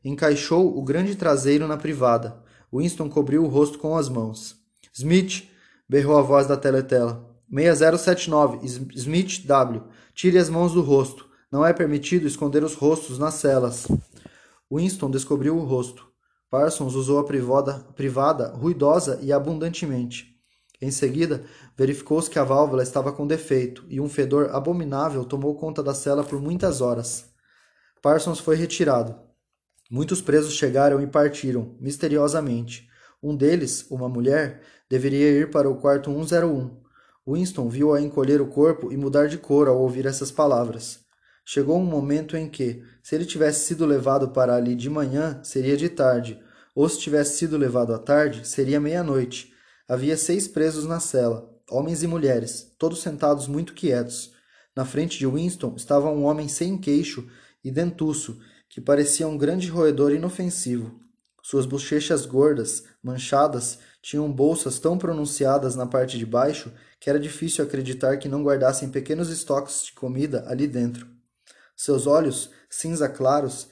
Encaixou 0.05 0.77
o 0.77 0.83
grande 0.83 1.15
traseiro 1.15 1.69
na 1.69 1.77
privada. 1.77 2.43
Winston 2.73 3.09
cobriu 3.09 3.45
o 3.45 3.49
rosto 3.49 3.79
com 3.79 3.97
as 3.97 4.09
mãos. 4.09 4.57
Smith, 4.95 5.49
berrou 5.89 6.17
a 6.17 6.23
voz 6.23 6.47
da 6.47 6.57
teletela. 6.57 7.29
6079, 7.51 8.67
Smith 8.95 9.45
W. 9.47 9.83
Tire 10.15 10.39
as 10.39 10.49
mãos 10.49 10.73
do 10.73 10.81
rosto. 10.81 11.29
Não 11.51 11.67
é 11.67 11.73
permitido 11.73 12.27
esconder 12.27 12.65
os 12.65 12.75
rostos 12.75 13.19
nas 13.19 13.35
celas. 13.35 13.87
Winston 14.73 15.11
descobriu 15.11 15.57
o 15.57 15.65
rosto. 15.65 16.07
Parsons 16.51 16.95
usou 16.95 17.19
a 17.19 17.25
privada, 17.25 17.75
privada 17.95 18.49
ruidosa 18.49 19.19
e 19.23 19.33
abundantemente. 19.33 20.33
Em 20.81 20.91
seguida, 20.91 21.45
verificou-se 21.77 22.29
que 22.29 22.39
a 22.39 22.45
válvula 22.45 22.83
estava 22.83 23.13
com 23.13 23.27
defeito 23.27 23.85
e 23.89 24.01
um 24.01 24.09
fedor 24.09 24.51
abominável 24.53 25.25
tomou 25.25 25.55
conta 25.55 25.83
da 25.83 25.95
cela 25.95 26.25
por 26.25 26.41
muitas 26.41 26.81
horas. 26.81 27.27
Parsons 28.03 28.41
foi 28.41 28.57
retirado. 28.57 29.15
Muitos 29.95 30.23
presos 30.23 30.55
chegaram 30.55 31.03
e 31.03 31.07
partiram, 31.07 31.77
misteriosamente. 31.79 32.89
Um 33.23 33.37
deles, 33.37 33.85
uma 33.91 34.09
mulher, 34.09 34.63
deveria 34.89 35.29
ir 35.29 35.51
para 35.51 35.69
o 35.69 35.77
quarto 35.77 36.11
101. 36.11 36.71
Winston 37.29 37.69
viu-a 37.69 38.01
encolher 38.01 38.41
o 38.41 38.47
corpo 38.47 38.91
e 38.91 38.97
mudar 38.97 39.29
de 39.29 39.37
cor 39.37 39.69
ao 39.69 39.79
ouvir 39.79 40.07
essas 40.07 40.31
palavras. 40.31 41.01
Chegou 41.45 41.79
um 41.79 41.85
momento 41.85 42.39
em 42.39 42.49
que, 42.49 42.83
se 43.03 43.15
ele 43.15 43.27
tivesse 43.27 43.67
sido 43.67 43.85
levado 43.85 44.31
para 44.31 44.55
ali 44.55 44.75
de 44.75 44.89
manhã, 44.89 45.39
seria 45.43 45.77
de 45.77 45.91
tarde, 45.91 46.41
ou 46.75 46.89
se 46.89 46.99
tivesse 46.99 47.37
sido 47.37 47.59
levado 47.59 47.93
à 47.93 47.99
tarde, 47.99 48.49
seria 48.49 48.81
meia-noite. 48.81 49.53
Havia 49.87 50.17
seis 50.17 50.49
presos 50.49 50.87
na 50.87 51.01
cela, 51.01 51.55
homens 51.71 52.03
e 52.03 52.07
mulheres, 52.07 52.73
todos 52.79 53.03
sentados 53.03 53.47
muito 53.47 53.75
quietos. 53.75 54.33
Na 54.75 54.87
frente 54.87 55.19
de 55.19 55.27
Winston 55.27 55.75
estava 55.77 56.11
um 56.11 56.25
homem 56.25 56.49
sem 56.49 56.79
queixo 56.79 57.29
e 57.63 57.71
dentuço, 57.71 58.41
que 58.73 58.81
parecia 58.81 59.29
um 59.29 59.37
grande 59.37 59.69
roedor 59.69 60.13
inofensivo. 60.13 60.99
Suas 61.43 61.67
bochechas 61.67 62.25
gordas, 62.25 62.85
manchadas, 63.03 63.79
tinham 64.01 64.33
bolsas 64.33 64.79
tão 64.79 64.97
pronunciadas 64.97 65.77
na 65.77 65.85
parte 65.85 66.17
de 66.17 66.25
baixo 66.25 66.73
que 66.99 67.11
era 67.11 67.21
difícil 67.21 67.63
acreditar 67.63 68.17
que 68.17 68.31
não 68.31 68.43
guardassem 68.43 68.89
pequenos 68.89 69.29
estoques 69.29 69.85
de 69.85 69.93
comida 69.93 70.47
ali 70.49 70.67
dentro. 70.67 71.07
Seus 71.77 72.07
olhos, 72.07 72.49
cinza 72.71 73.11
claros, 73.11 73.69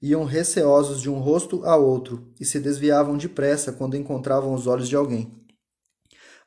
iam 0.00 0.24
receosos 0.24 1.02
de 1.02 1.10
um 1.10 1.18
rosto 1.18 1.62
a 1.66 1.76
outro 1.76 2.32
e 2.40 2.44
se 2.46 2.58
desviavam 2.58 3.18
depressa 3.18 3.70
quando 3.70 3.98
encontravam 3.98 4.54
os 4.54 4.66
olhos 4.66 4.88
de 4.88 4.96
alguém. 4.96 5.30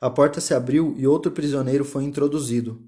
A 0.00 0.10
porta 0.10 0.40
se 0.40 0.52
abriu 0.52 0.92
e 0.98 1.06
outro 1.06 1.30
prisioneiro 1.30 1.84
foi 1.84 2.02
introduzido. 2.02 2.82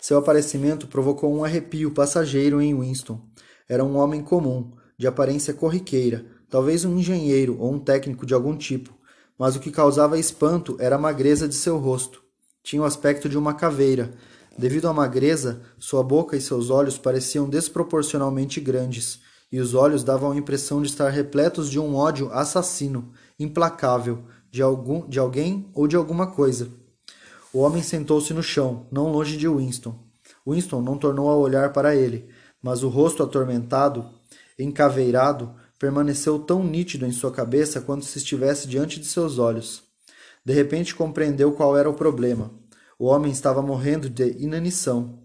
Seu 0.00 0.18
aparecimento 0.18 0.88
provocou 0.88 1.32
um 1.32 1.44
arrepio 1.44 1.92
passageiro 1.92 2.60
em 2.60 2.76
Winston. 2.76 3.24
Era 3.68 3.84
um 3.84 3.96
homem 3.96 4.22
comum, 4.22 4.72
de 4.96 5.06
aparência 5.06 5.52
corriqueira, 5.52 6.26
talvez 6.48 6.84
um 6.84 6.98
engenheiro 6.98 7.56
ou 7.60 7.72
um 7.72 7.78
técnico 7.78 8.24
de 8.24 8.34
algum 8.34 8.56
tipo, 8.56 8.96
mas 9.38 9.54
o 9.54 9.60
que 9.60 9.70
causava 9.70 10.18
espanto 10.18 10.76
era 10.80 10.96
a 10.96 10.98
magreza 10.98 11.46
de 11.46 11.54
seu 11.54 11.76
rosto. 11.78 12.22
Tinha 12.62 12.82
o 12.82 12.84
aspecto 12.84 13.28
de 13.28 13.38
uma 13.38 13.54
caveira, 13.54 14.14
Devido 14.58 14.88
à 14.88 14.92
magreza, 14.92 15.60
sua 15.78 16.02
boca 16.02 16.36
e 16.36 16.40
seus 16.40 16.68
olhos 16.68 16.98
pareciam 16.98 17.48
desproporcionalmente 17.48 18.60
grandes, 18.60 19.20
e 19.52 19.60
os 19.60 19.72
olhos 19.72 20.02
davam 20.02 20.32
a 20.32 20.36
impressão 20.36 20.82
de 20.82 20.88
estar 20.88 21.10
repletos 21.10 21.70
de 21.70 21.78
um 21.78 21.94
ódio 21.94 22.28
assassino, 22.32 23.12
implacável, 23.38 24.24
de, 24.50 24.60
algum, 24.60 25.08
de 25.08 25.16
alguém 25.16 25.70
ou 25.72 25.86
de 25.86 25.94
alguma 25.94 26.26
coisa. 26.26 26.68
O 27.52 27.60
homem 27.60 27.84
sentou-se 27.84 28.34
no 28.34 28.42
chão, 28.42 28.88
não 28.90 29.12
longe 29.12 29.36
de 29.36 29.46
Winston. 29.46 29.94
Winston 30.44 30.82
não 30.82 30.98
tornou 30.98 31.30
a 31.30 31.36
olhar 31.36 31.72
para 31.72 31.94
ele, 31.94 32.28
mas 32.62 32.82
o 32.82 32.88
rosto 32.88 33.22
atormentado, 33.22 34.08
encaveirado, 34.58 35.54
permaneceu 35.78 36.38
tão 36.38 36.62
nítido 36.64 37.06
em 37.06 37.12
sua 37.12 37.30
cabeça 37.30 37.80
quanto 37.80 38.04
se 38.04 38.18
estivesse 38.18 38.66
diante 38.66 38.98
de 38.98 39.06
seus 39.06 39.38
olhos. 39.38 39.82
De 40.44 40.52
repente 40.52 40.94
compreendeu 40.94 41.52
qual 41.52 41.76
era 41.76 41.88
o 41.88 41.94
problema. 41.94 42.50
O 42.98 43.06
homem 43.06 43.30
estava 43.30 43.62
morrendo 43.62 44.08
de 44.08 44.36
inanição. 44.38 45.20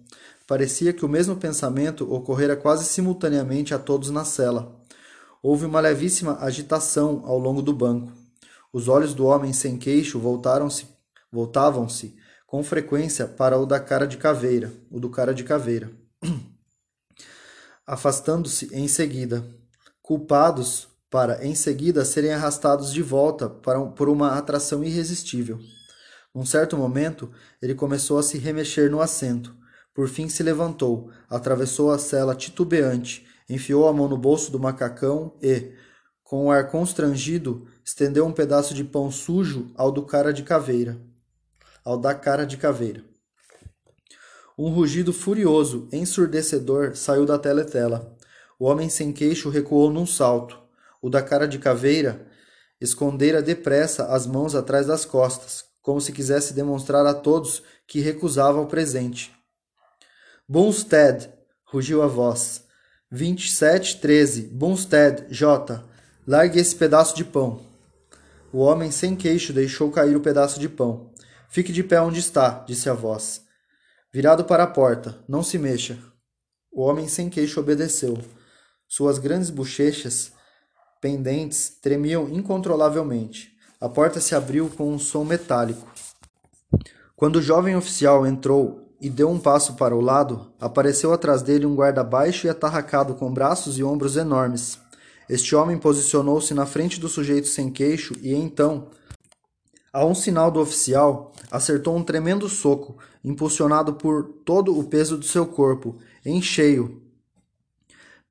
Parecia 0.45 0.93
que 0.93 1.05
o 1.05 1.09
mesmo 1.09 1.35
pensamento 1.35 2.11
ocorrera 2.13 2.55
quase 2.55 2.85
simultaneamente 2.85 3.73
a 3.73 3.79
todos 3.79 4.09
na 4.09 4.25
cela. 4.25 4.79
Houve 5.41 5.65
uma 5.65 5.79
levíssima 5.79 6.37
agitação 6.39 7.23
ao 7.25 7.39
longo 7.39 7.61
do 7.61 7.73
banco. 7.73 8.11
Os 8.71 8.87
olhos 8.87 9.13
do 9.13 9.25
homem 9.25 9.53
sem 9.53 9.77
queixo 9.77 10.19
voltaram-se, 10.19 10.87
voltavam-se 11.31 12.15
com 12.45 12.63
frequência 12.63 13.27
para 13.27 13.57
o 13.57 13.65
da 13.65 13.79
cara 13.79 14.05
de 14.05 14.17
caveira, 14.17 14.71
o 14.91 14.99
do 14.99 15.09
cara 15.09 15.33
de 15.33 15.43
caveira. 15.43 15.91
Afastando-se 17.85 18.73
em 18.73 18.87
seguida, 18.87 19.45
culpados 20.01 20.87
para 21.09 21.45
em 21.45 21.53
seguida 21.53 22.05
serem 22.05 22.33
arrastados 22.33 22.93
de 22.93 23.03
volta 23.03 23.49
para, 23.49 23.79
por 23.87 24.07
uma 24.07 24.37
atração 24.37 24.81
irresistível. 24.83 25.59
Num 26.33 26.45
certo 26.45 26.77
momento, 26.77 27.29
ele 27.61 27.75
começou 27.75 28.17
a 28.17 28.23
se 28.23 28.37
remexer 28.37 28.89
no 28.89 29.01
assento. 29.01 29.53
Por 29.93 30.07
fim 30.07 30.29
se 30.29 30.41
levantou, 30.41 31.11
atravessou 31.29 31.91
a 31.91 31.99
cela 31.99 32.33
titubeante, 32.33 33.27
enfiou 33.49 33.87
a 33.87 33.93
mão 33.93 34.07
no 34.07 34.17
bolso 34.17 34.49
do 34.49 34.59
macacão 34.59 35.37
e, 35.41 35.73
com 36.23 36.45
o 36.45 36.51
ar 36.51 36.71
constrangido, 36.71 37.67
estendeu 37.83 38.25
um 38.25 38.31
pedaço 38.31 38.73
de 38.73 38.85
pão 38.85 39.11
sujo 39.11 39.71
ao 39.75 39.91
do 39.91 40.03
cara 40.03 40.31
de 40.31 40.41
caveira. 40.41 40.99
Ao 41.83 41.97
da 41.97 42.15
cara 42.15 42.45
de 42.45 42.55
caveira. 42.55 43.03
Um 44.57 44.69
rugido 44.69 45.11
furioso, 45.11 45.87
ensurdecedor, 45.91 46.95
saiu 46.95 47.25
da 47.25 47.39
teletela. 47.39 48.15
O 48.59 48.65
homem 48.65 48.87
sem 48.87 49.11
queixo 49.11 49.49
recuou 49.49 49.89
num 49.89 50.05
salto. 50.05 50.59
O 51.01 51.09
da 51.09 51.23
cara 51.23 51.47
de 51.47 51.57
caveira 51.57 52.27
escondera 52.79 53.41
depressa 53.41 54.05
as 54.07 54.27
mãos 54.27 54.53
atrás 54.53 54.85
das 54.85 55.05
costas, 55.05 55.65
como 55.81 55.99
se 55.99 56.11
quisesse 56.11 56.53
demonstrar 56.53 57.05
a 57.05 57.13
todos 57.13 57.63
que 57.87 57.99
recusava 57.99 58.61
o 58.61 58.67
presente. 58.67 59.33
Bunstead, 60.47 61.29
rugiu 61.65 62.03
a 62.03 62.07
voz. 62.07 62.63
2713, 63.09 64.43
Bunstead, 64.43 65.25
J. 65.29 65.83
Largue 66.27 66.59
esse 66.59 66.75
pedaço 66.75 67.15
de 67.15 67.25
pão. 67.25 67.61
O 68.51 68.59
homem 68.59 68.91
sem 68.91 69.15
queixo 69.15 69.51
deixou 69.51 69.89
cair 69.89 70.15
o 70.15 70.21
pedaço 70.21 70.59
de 70.59 70.69
pão. 70.69 71.11
Fique 71.49 71.71
de 71.71 71.83
pé 71.83 71.99
onde 71.99 72.19
está, 72.19 72.63
disse 72.67 72.89
a 72.89 72.93
voz. 72.93 73.42
Virado 74.13 74.43
para 74.45 74.61
a 74.61 74.67
porta, 74.67 75.17
não 75.27 75.41
se 75.41 75.57
mexa. 75.57 75.97
O 76.71 76.83
homem 76.83 77.07
sem 77.07 77.31
queixo 77.31 77.59
obedeceu. 77.59 78.15
Suas 78.87 79.17
grandes 79.17 79.49
bochechas 79.49 80.31
pendentes 81.01 81.79
tremiam 81.81 82.29
incontrolavelmente. 82.29 83.53
A 83.81 83.89
porta 83.89 84.19
se 84.19 84.35
abriu 84.35 84.69
com 84.69 84.93
um 84.93 84.99
som 84.99 85.23
metálico. 85.23 85.91
Quando 87.15 87.37
o 87.37 87.41
jovem 87.41 87.75
oficial 87.75 88.27
entrou 88.27 88.95
e 89.01 89.09
deu 89.09 89.31
um 89.31 89.39
passo 89.39 89.73
para 89.73 89.95
o 89.95 90.01
lado, 90.01 90.53
apareceu 90.59 91.11
atrás 91.11 91.41
dele 91.41 91.65
um 91.65 91.73
guarda 91.73 92.03
baixo 92.03 92.45
e 92.45 92.51
atarracado 92.51 93.15
com 93.15 93.33
braços 93.33 93.79
e 93.79 93.83
ombros 93.83 94.15
enormes. 94.15 94.77
Este 95.27 95.55
homem 95.55 95.79
posicionou-se 95.79 96.53
na 96.53 96.67
frente 96.67 96.99
do 96.99 97.09
sujeito 97.09 97.47
sem 97.47 97.71
queixo 97.71 98.13
e 98.21 98.31
então, 98.35 98.89
a 99.91 100.05
um 100.05 100.13
sinal 100.13 100.51
do 100.51 100.59
oficial, 100.59 101.33
acertou 101.49 101.95
um 101.95 102.03
tremendo 102.03 102.47
soco, 102.47 102.97
impulsionado 103.23 103.93
por 103.93 104.23
todo 104.45 104.77
o 104.77 104.83
peso 104.83 105.17
do 105.17 105.25
seu 105.25 105.45
corpo, 105.45 105.97
em 106.25 106.41
cheio, 106.41 107.01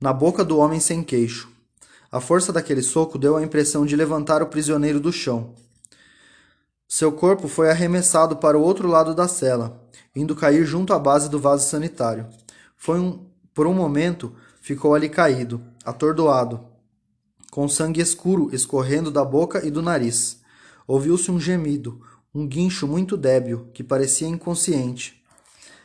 na 0.00 0.12
boca 0.12 0.44
do 0.44 0.58
homem 0.58 0.80
sem 0.80 1.02
queixo. 1.02 1.50
A 2.10 2.20
força 2.20 2.52
daquele 2.52 2.82
soco 2.82 3.16
deu 3.16 3.36
a 3.36 3.42
impressão 3.42 3.86
de 3.86 3.96
levantar 3.96 4.42
o 4.42 4.48
prisioneiro 4.48 5.00
do 5.00 5.12
chão. 5.12 5.54
Seu 6.86 7.10
corpo 7.10 7.48
foi 7.48 7.70
arremessado 7.70 8.36
para 8.36 8.58
o 8.58 8.60
outro 8.60 8.86
lado 8.86 9.14
da 9.14 9.26
cela, 9.26 9.82
indo 10.14 10.36
cair 10.36 10.66
junto 10.66 10.92
à 10.92 10.98
base 10.98 11.30
do 11.30 11.38
vaso 11.38 11.66
sanitário. 11.66 12.26
Foi 12.76 13.00
um, 13.00 13.24
por 13.54 13.66
um 13.66 13.72
momento, 13.72 14.34
ficou 14.60 14.94
ali 14.94 15.08
caído, 15.08 15.62
atordoado, 15.84 16.60
com 17.50 17.68
sangue 17.68 18.00
escuro 18.00 18.50
escorrendo 18.52 19.10
da 19.10 19.24
boca 19.24 19.66
e 19.66 19.70
do 19.70 19.80
nariz. 19.80 20.40
Ouviu-se 20.86 21.30
um 21.30 21.40
gemido, 21.40 22.02
um 22.34 22.46
guincho 22.46 22.86
muito 22.86 23.16
débil, 23.16 23.68
que 23.72 23.84
parecia 23.84 24.28
inconsciente. 24.28 25.22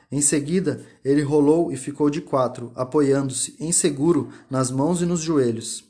Em 0.09 0.21
seguida, 0.21 0.85
ele 1.03 1.21
rolou 1.21 1.71
e 1.71 1.75
ficou 1.75 2.09
de 2.09 2.21
quatro, 2.21 2.71
apoiando-se, 2.75 3.55
inseguro, 3.59 4.29
nas 4.49 4.71
mãos 4.71 5.01
e 5.01 5.05
nos 5.05 5.19
joelhos. 5.19 5.83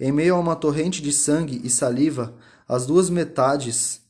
Em 0.00 0.10
meio 0.10 0.36
a 0.36 0.38
uma 0.38 0.56
torrente 0.56 1.02
de 1.02 1.12
sangue 1.12 1.60
e 1.62 1.68
saliva, 1.68 2.34
as 2.66 2.86
duas 2.86 3.10
metades 3.10 4.00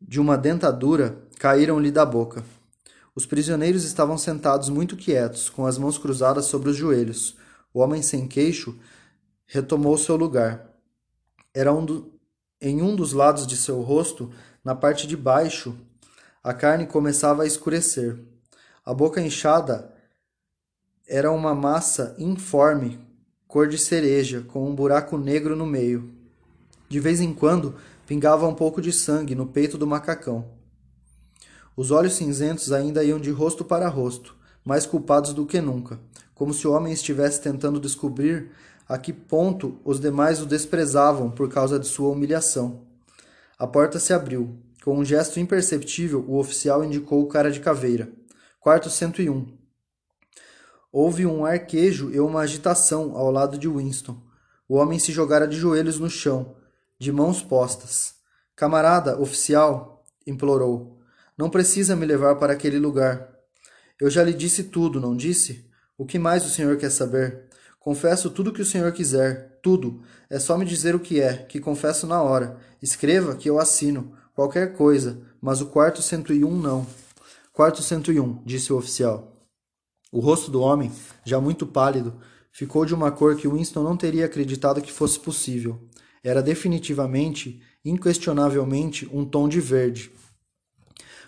de 0.00 0.18
uma 0.18 0.36
dentadura 0.36 1.22
caíram-lhe 1.38 1.90
da 1.90 2.04
boca. 2.04 2.44
Os 3.14 3.26
prisioneiros 3.26 3.84
estavam 3.84 4.16
sentados 4.16 4.68
muito 4.68 4.96
quietos, 4.96 5.48
com 5.50 5.66
as 5.66 5.76
mãos 5.76 5.98
cruzadas 5.98 6.46
sobre 6.46 6.70
os 6.70 6.76
joelhos. 6.76 7.36
O 7.72 7.80
homem 7.80 8.02
sem 8.02 8.26
queixo 8.26 8.76
retomou 9.46 9.98
seu 9.98 10.16
lugar. 10.16 10.66
Era 11.52 11.72
um 11.72 11.84
do... 11.84 12.19
em 12.60 12.82
um 12.82 12.94
dos 12.94 13.12
lados 13.12 13.46
de 13.46 13.56
seu 13.56 13.80
rosto, 13.80 14.30
na 14.64 14.74
parte 14.74 15.06
de 15.06 15.16
baixo, 15.16 15.74
a 16.42 16.52
carne 16.52 16.86
começava 16.86 17.42
a 17.42 17.46
escurecer. 17.46 18.18
A 18.84 18.92
boca 18.92 19.20
inchada 19.20 19.94
era 21.06 21.30
uma 21.32 21.54
massa 21.54 22.14
informe 22.18 22.98
cor 23.50 23.66
de 23.66 23.76
cereja, 23.76 24.42
com 24.46 24.68
um 24.68 24.74
buraco 24.74 25.18
negro 25.18 25.56
no 25.56 25.66
meio. 25.66 26.08
De 26.88 27.00
vez 27.00 27.20
em 27.20 27.34
quando, 27.34 27.74
pingava 28.06 28.46
um 28.46 28.54
pouco 28.54 28.80
de 28.80 28.92
sangue 28.92 29.34
no 29.34 29.44
peito 29.44 29.76
do 29.76 29.88
macacão. 29.88 30.44
Os 31.76 31.90
olhos 31.90 32.12
cinzentos 32.12 32.70
ainda 32.70 33.02
iam 33.02 33.18
de 33.18 33.30
rosto 33.32 33.64
para 33.64 33.88
rosto, 33.88 34.36
mais 34.64 34.86
culpados 34.86 35.32
do 35.32 35.46
que 35.46 35.60
nunca, 35.60 35.98
como 36.32 36.54
se 36.54 36.68
o 36.68 36.72
homem 36.72 36.92
estivesse 36.92 37.40
tentando 37.40 37.80
descobrir 37.80 38.52
a 38.90 38.98
que 38.98 39.12
ponto 39.12 39.80
os 39.84 40.00
demais 40.00 40.42
o 40.42 40.46
desprezavam 40.46 41.30
por 41.30 41.48
causa 41.48 41.78
de 41.78 41.86
sua 41.86 42.08
humilhação. 42.08 42.88
A 43.56 43.64
porta 43.64 44.00
se 44.00 44.12
abriu. 44.12 44.58
Com 44.84 44.98
um 44.98 45.04
gesto 45.04 45.38
imperceptível, 45.38 46.24
o 46.26 46.36
oficial 46.36 46.84
indicou 46.84 47.22
o 47.22 47.28
cara 47.28 47.52
de 47.52 47.60
caveira. 47.60 48.10
Quarto 48.58 48.90
101. 48.90 49.46
Houve 50.90 51.24
um 51.24 51.44
arquejo 51.44 52.10
e 52.10 52.18
uma 52.18 52.40
agitação 52.40 53.16
ao 53.16 53.30
lado 53.30 53.56
de 53.56 53.68
Winston. 53.68 54.20
O 54.68 54.74
homem 54.74 54.98
se 54.98 55.12
jogara 55.12 55.46
de 55.46 55.56
joelhos 55.56 56.00
no 56.00 56.10
chão, 56.10 56.56
de 56.98 57.12
mãos 57.12 57.40
postas. 57.40 58.14
Camarada, 58.56 59.20
oficial, 59.20 60.04
implorou. 60.26 60.98
Não 61.38 61.48
precisa 61.48 61.94
me 61.94 62.04
levar 62.04 62.34
para 62.40 62.54
aquele 62.54 62.80
lugar. 62.80 63.30
Eu 64.00 64.10
já 64.10 64.24
lhe 64.24 64.34
disse 64.34 64.64
tudo, 64.64 65.00
não 65.00 65.16
disse? 65.16 65.70
O 65.96 66.04
que 66.04 66.18
mais 66.18 66.44
o 66.44 66.50
senhor 66.50 66.76
quer 66.76 66.90
saber? 66.90 67.49
Confesso 67.80 68.28
tudo 68.28 68.50
o 68.50 68.52
que 68.52 68.60
o 68.60 68.66
senhor 68.66 68.92
quiser, 68.92 69.58
tudo. 69.62 70.02
É 70.28 70.38
só 70.38 70.56
me 70.58 70.66
dizer 70.66 70.94
o 70.94 71.00
que 71.00 71.18
é, 71.18 71.38
que 71.38 71.58
confesso 71.58 72.06
na 72.06 72.22
hora. 72.22 72.58
Escreva 72.82 73.34
que 73.34 73.48
eu 73.48 73.58
assino, 73.58 74.12
qualquer 74.34 74.74
coisa, 74.74 75.22
mas 75.40 75.62
o 75.62 75.66
quarto 75.66 76.02
101 76.02 76.58
não. 76.60 76.86
Quarto 77.54 77.82
101, 77.82 78.42
disse 78.44 78.70
o 78.70 78.76
oficial. 78.76 79.34
O 80.12 80.20
rosto 80.20 80.50
do 80.50 80.60
homem, 80.60 80.92
já 81.24 81.40
muito 81.40 81.66
pálido, 81.66 82.20
ficou 82.52 82.84
de 82.84 82.94
uma 82.94 83.10
cor 83.10 83.34
que 83.34 83.48
Winston 83.48 83.82
não 83.82 83.96
teria 83.96 84.26
acreditado 84.26 84.82
que 84.82 84.92
fosse 84.92 85.18
possível. 85.18 85.80
Era 86.22 86.42
definitivamente, 86.42 87.62
inquestionavelmente, 87.82 89.08
um 89.10 89.24
tom 89.24 89.48
de 89.48 89.58
verde. 89.58 90.12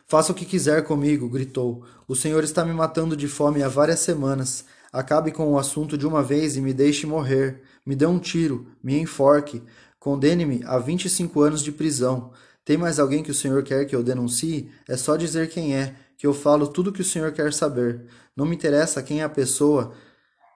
Faça 0.06 0.32
o 0.32 0.34
que 0.34 0.44
quiser 0.44 0.84
comigo, 0.84 1.30
gritou. 1.30 1.82
O 2.06 2.14
senhor 2.14 2.44
está 2.44 2.62
me 2.62 2.74
matando 2.74 3.16
de 3.16 3.26
fome 3.26 3.62
há 3.62 3.68
várias 3.68 4.00
semanas. 4.00 4.66
Acabe 4.92 5.32
com 5.32 5.50
o 5.50 5.58
assunto 5.58 5.96
de 5.96 6.06
uma 6.06 6.22
vez 6.22 6.54
e 6.54 6.60
me 6.60 6.74
deixe 6.74 7.06
morrer. 7.06 7.62
Me 7.84 7.96
dê 7.96 8.04
um 8.04 8.18
tiro, 8.18 8.66
me 8.84 8.98
enforque. 8.98 9.62
Condene-me 9.98 10.62
a 10.64 10.78
25 10.78 11.40
anos 11.40 11.62
de 11.62 11.72
prisão. 11.72 12.30
Tem 12.62 12.76
mais 12.76 12.98
alguém 12.98 13.22
que 13.22 13.30
o 13.30 13.34
senhor 13.34 13.62
quer 13.62 13.86
que 13.86 13.96
eu 13.96 14.02
denuncie? 14.02 14.70
É 14.86 14.96
só 14.96 15.16
dizer 15.16 15.48
quem 15.48 15.74
é, 15.74 15.94
que 16.18 16.26
eu 16.26 16.34
falo 16.34 16.68
tudo 16.68 16.90
o 16.90 16.92
que 16.92 17.00
o 17.00 17.04
senhor 17.04 17.32
quer 17.32 17.54
saber. 17.54 18.04
Não 18.36 18.44
me 18.44 18.54
interessa 18.54 19.02
quem 19.02 19.20
é 19.20 19.24
a 19.24 19.30
pessoa, 19.30 19.94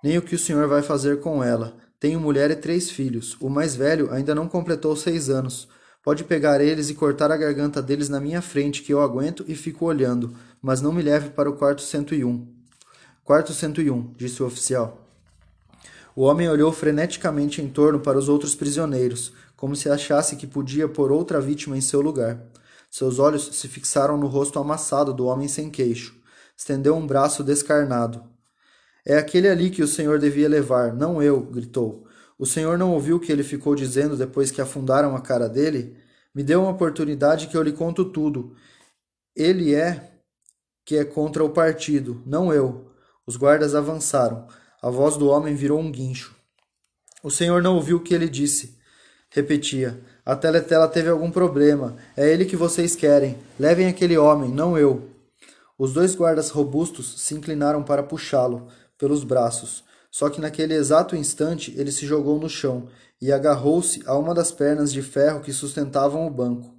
nem 0.04 0.18
o 0.18 0.22
que 0.22 0.34
o 0.34 0.38
senhor 0.38 0.68
vai 0.68 0.82
fazer 0.82 1.20
com 1.20 1.42
ela. 1.42 1.74
Tenho 1.98 2.20
mulher 2.20 2.50
e 2.50 2.56
três 2.56 2.90
filhos. 2.90 3.38
O 3.40 3.48
mais 3.48 3.74
velho 3.74 4.12
ainda 4.12 4.34
não 4.34 4.46
completou 4.46 4.94
seis 4.94 5.30
anos. 5.30 5.66
Pode 6.02 6.24
pegar 6.24 6.60
eles 6.60 6.90
e 6.90 6.94
cortar 6.94 7.32
a 7.32 7.36
garganta 7.36 7.82
deles 7.82 8.10
na 8.10 8.20
minha 8.20 8.42
frente, 8.42 8.82
que 8.82 8.92
eu 8.92 9.00
aguento 9.00 9.44
e 9.48 9.56
fico 9.56 9.86
olhando, 9.86 10.36
mas 10.60 10.82
não 10.82 10.92
me 10.92 11.02
leve 11.02 11.30
para 11.30 11.50
o 11.50 11.54
quarto 11.54 11.80
101. 11.82 12.55
Quarto 13.26 13.52
101, 13.52 14.12
disse 14.16 14.40
o 14.40 14.46
oficial. 14.46 15.04
O 16.14 16.22
homem 16.22 16.48
olhou 16.48 16.70
freneticamente 16.70 17.60
em 17.60 17.68
torno 17.68 17.98
para 17.98 18.16
os 18.16 18.28
outros 18.28 18.54
prisioneiros, 18.54 19.32
como 19.56 19.74
se 19.74 19.90
achasse 19.90 20.36
que 20.36 20.46
podia 20.46 20.88
pôr 20.88 21.10
outra 21.10 21.40
vítima 21.40 21.76
em 21.76 21.80
seu 21.80 22.00
lugar. 22.00 22.40
Seus 22.88 23.18
olhos 23.18 23.46
se 23.56 23.66
fixaram 23.66 24.16
no 24.16 24.28
rosto 24.28 24.60
amassado 24.60 25.12
do 25.12 25.26
homem 25.26 25.48
sem 25.48 25.68
queixo. 25.68 26.16
Estendeu 26.56 26.94
um 26.94 27.04
braço 27.04 27.42
descarnado. 27.42 28.22
É 29.04 29.18
aquele 29.18 29.48
ali 29.48 29.70
que 29.70 29.82
o 29.82 29.88
senhor 29.88 30.20
devia 30.20 30.48
levar, 30.48 30.94
não 30.94 31.20
eu, 31.20 31.40
gritou. 31.40 32.06
O 32.38 32.46
senhor 32.46 32.78
não 32.78 32.92
ouviu 32.92 33.16
o 33.16 33.20
que 33.20 33.32
ele 33.32 33.42
ficou 33.42 33.74
dizendo 33.74 34.16
depois 34.16 34.52
que 34.52 34.60
afundaram 34.60 35.16
a 35.16 35.20
cara 35.20 35.48
dele? 35.48 35.96
Me 36.32 36.44
dê 36.44 36.54
uma 36.54 36.70
oportunidade 36.70 37.48
que 37.48 37.56
eu 37.56 37.62
lhe 37.64 37.72
conto 37.72 38.04
tudo. 38.04 38.54
Ele 39.34 39.74
é 39.74 40.12
que 40.84 40.96
é 40.96 41.04
contra 41.04 41.42
o 41.42 41.50
partido, 41.50 42.22
não 42.24 42.52
eu. 42.54 42.85
Os 43.26 43.36
guardas 43.36 43.74
avançaram. 43.74 44.46
A 44.80 44.88
voz 44.88 45.16
do 45.16 45.28
homem 45.28 45.54
virou 45.54 45.80
um 45.80 45.90
guincho. 45.90 46.36
O 47.22 47.30
senhor 47.30 47.60
não 47.60 47.74
ouviu 47.74 47.96
o 47.96 48.00
que 48.00 48.14
ele 48.14 48.28
disse. 48.28 48.78
Repetia. 49.30 50.00
A 50.24 50.36
teletela 50.36 50.86
teve 50.86 51.08
algum 51.08 51.30
problema. 51.30 51.96
É 52.16 52.32
ele 52.32 52.44
que 52.44 52.56
vocês 52.56 52.94
querem. 52.94 53.36
Levem 53.58 53.88
aquele 53.88 54.16
homem, 54.16 54.50
não 54.50 54.78
eu. 54.78 55.10
Os 55.76 55.92
dois 55.92 56.14
guardas 56.14 56.50
robustos 56.50 57.20
se 57.20 57.34
inclinaram 57.34 57.82
para 57.82 58.02
puxá-lo 58.02 58.68
pelos 58.96 59.24
braços. 59.24 59.82
Só 60.10 60.30
que 60.30 60.40
naquele 60.40 60.74
exato 60.74 61.16
instante 61.16 61.74
ele 61.76 61.90
se 61.90 62.06
jogou 62.06 62.38
no 62.38 62.48
chão 62.48 62.88
e 63.20 63.32
agarrou-se 63.32 64.02
a 64.06 64.16
uma 64.16 64.32
das 64.32 64.52
pernas 64.52 64.92
de 64.92 65.02
ferro 65.02 65.40
que 65.40 65.52
sustentavam 65.52 66.26
o 66.26 66.30
banco. 66.30 66.74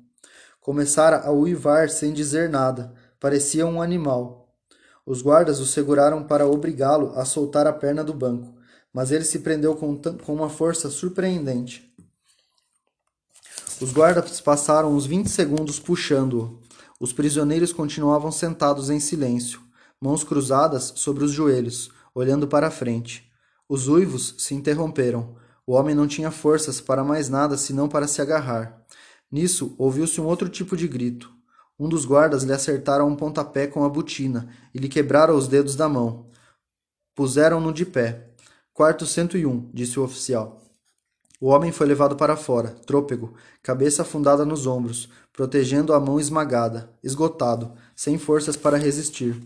Começara 0.61 1.19
a 1.19 1.31
uivar 1.31 1.89
sem 1.89 2.13
dizer 2.13 2.49
nada, 2.49 2.93
parecia 3.19 3.65
um 3.65 3.81
animal. 3.81 4.46
Os 5.07 5.21
guardas 5.21 5.61
o 5.61 5.65
seguraram 5.65 6.21
para 6.21 6.45
obrigá-lo 6.45 7.13
a 7.15 7.23
soltar 7.23 7.65
a 7.65 7.71
perna 7.71 8.03
do 8.03 8.13
banco, 8.13 8.53
mas 8.93 9.09
ele 9.09 9.23
se 9.23 9.39
prendeu 9.39 9.73
com, 9.73 9.95
com 9.97 10.33
uma 10.33 10.49
força 10.49 10.89
surpreendente. 10.89 11.89
Os 13.79 13.93
guardas 13.93 14.41
passaram 14.41 14.93
uns 14.93 15.05
vinte 15.05 15.29
segundos 15.29 15.79
puxando-o. 15.79 16.59
Os 16.99 17.13
prisioneiros 17.13 17.71
continuavam 17.71 18.33
sentados 18.33 18.89
em 18.89 18.99
silêncio, 18.99 19.61
mãos 20.01 20.25
cruzadas 20.25 20.91
sobre 20.97 21.23
os 21.23 21.31
joelhos, 21.31 21.89
olhando 22.13 22.45
para 22.45 22.67
a 22.67 22.71
frente. 22.71 23.31
Os 23.69 23.87
uivos 23.87 24.35
se 24.37 24.55
interromperam. 24.55 25.37
O 25.65 25.71
homem 25.71 25.95
não 25.95 26.05
tinha 26.05 26.31
forças 26.31 26.81
para 26.81 27.01
mais 27.01 27.29
nada 27.29 27.55
senão 27.55 27.87
para 27.87 28.09
se 28.09 28.21
agarrar. 28.21 28.83
Nisso, 29.31 29.73
ouviu-se 29.77 30.19
um 30.19 30.25
outro 30.25 30.49
tipo 30.49 30.75
de 30.75 30.85
grito. 30.85 31.36
Um 31.79 31.87
dos 31.87 32.05
guardas 32.05 32.43
lhe 32.43 32.51
acertara 32.51 33.05
um 33.05 33.15
pontapé 33.15 33.67
com 33.67 33.83
a 33.83 33.89
botina 33.89 34.49
e 34.73 34.79
lhe 34.79 34.89
quebrara 34.89 35.33
os 35.33 35.47
dedos 35.47 35.75
da 35.75 35.87
mão. 35.87 36.25
Puseram-no 37.15 37.71
de 37.71 37.85
pé. 37.85 38.29
Quarto 38.73 39.05
101, 39.05 39.69
disse 39.73 39.99
o 39.99 40.03
oficial. 40.03 40.61
O 41.39 41.49
homem 41.49 41.71
foi 41.71 41.85
levado 41.85 42.15
para 42.15 42.35
fora, 42.35 42.69
trôpego, 42.87 43.35
cabeça 43.61 44.01
afundada 44.01 44.43
nos 44.43 44.65
ombros, 44.65 45.07
protegendo 45.31 45.93
a 45.93 45.99
mão 45.99 46.19
esmagada, 46.19 46.89
esgotado, 47.03 47.73
sem 47.95 48.17
forças 48.17 48.57
para 48.57 48.75
resistir. 48.75 49.39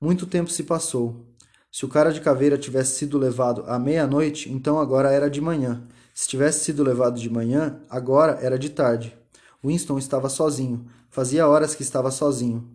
Muito 0.00 0.26
tempo 0.26 0.48
se 0.48 0.62
passou. 0.62 1.26
Se 1.72 1.84
o 1.84 1.88
cara 1.88 2.12
de 2.12 2.20
caveira 2.20 2.56
tivesse 2.56 2.96
sido 2.96 3.18
levado 3.18 3.64
à 3.66 3.80
meia-noite, 3.80 4.48
então 4.52 4.78
agora 4.78 5.10
era 5.10 5.28
de 5.28 5.40
manhã. 5.40 5.82
Se 6.14 6.28
tivesse 6.28 6.64
sido 6.64 6.84
levado 6.84 7.18
de 7.18 7.28
manhã, 7.28 7.80
agora 7.90 8.38
era 8.40 8.56
de 8.56 8.70
tarde. 8.70 9.17
Winston 9.64 9.98
estava 9.98 10.28
sozinho. 10.28 10.86
Fazia 11.10 11.46
horas 11.48 11.74
que 11.74 11.82
estava 11.82 12.10
sozinho. 12.10 12.68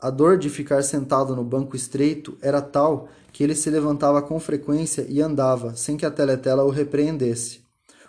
A 0.00 0.10
dor 0.10 0.36
de 0.38 0.48
ficar 0.48 0.82
sentado 0.82 1.36
no 1.36 1.44
banco 1.44 1.76
estreito 1.76 2.36
era 2.40 2.60
tal 2.60 3.08
que 3.32 3.44
ele 3.44 3.54
se 3.54 3.70
levantava 3.70 4.20
com 4.20 4.40
frequência 4.40 5.06
e 5.08 5.20
andava, 5.20 5.76
sem 5.76 5.96
que 5.96 6.04
a 6.04 6.10
teletela 6.10 6.64
o 6.64 6.70
repreendesse. 6.70 7.60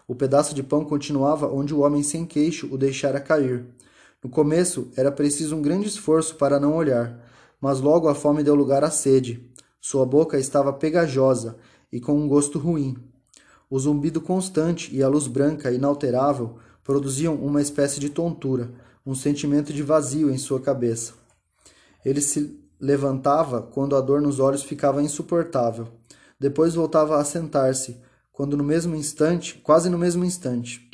O 0.07 0.15
pedaço 0.15 0.55
de 0.55 0.63
pão 0.63 0.83
continuava 0.83 1.47
onde 1.47 1.73
o 1.73 1.79
homem 1.81 2.01
sem 2.01 2.25
queixo 2.25 2.67
o 2.73 2.77
deixara 2.77 3.19
cair. 3.19 3.65
No 4.23 4.29
começo 4.29 4.89
era 4.95 5.11
preciso 5.11 5.55
um 5.55 5.61
grande 5.61 5.87
esforço 5.87 6.35
para 6.35 6.59
não 6.59 6.75
olhar, 6.75 7.19
mas 7.59 7.79
logo 7.79 8.07
a 8.07 8.15
fome 8.15 8.43
deu 8.43 8.55
lugar 8.55 8.83
à 8.83 8.89
sede. 8.89 9.47
Sua 9.79 10.05
boca 10.05 10.39
estava 10.39 10.73
pegajosa 10.73 11.57
e 11.91 11.99
com 11.99 12.13
um 12.13 12.27
gosto 12.27 12.57
ruim. 12.57 12.97
O 13.69 13.77
zumbido 13.77 14.21
constante 14.21 14.95
e 14.95 15.03
a 15.03 15.07
luz 15.07 15.27
branca 15.27 15.71
inalterável 15.71 16.57
produziam 16.83 17.35
uma 17.35 17.61
espécie 17.61 17.99
de 17.99 18.09
tontura, 18.09 18.71
um 19.05 19.15
sentimento 19.15 19.73
de 19.73 19.83
vazio 19.83 20.29
em 20.29 20.37
sua 20.37 20.59
cabeça. 20.59 21.13
Ele 22.03 22.21
se 22.21 22.59
levantava 22.79 23.61
quando 23.61 23.95
a 23.95 24.01
dor 24.01 24.21
nos 24.21 24.39
olhos 24.39 24.63
ficava 24.63 25.01
insuportável. 25.01 25.87
Depois 26.39 26.75
voltava 26.75 27.17
a 27.17 27.23
sentar-se, 27.23 28.01
quando 28.31 28.57
no 28.57 28.63
mesmo 28.63 28.95
instante, 28.95 29.55
quase 29.63 29.89
no 29.89 29.97
mesmo 29.97 30.25
instante, 30.25 30.89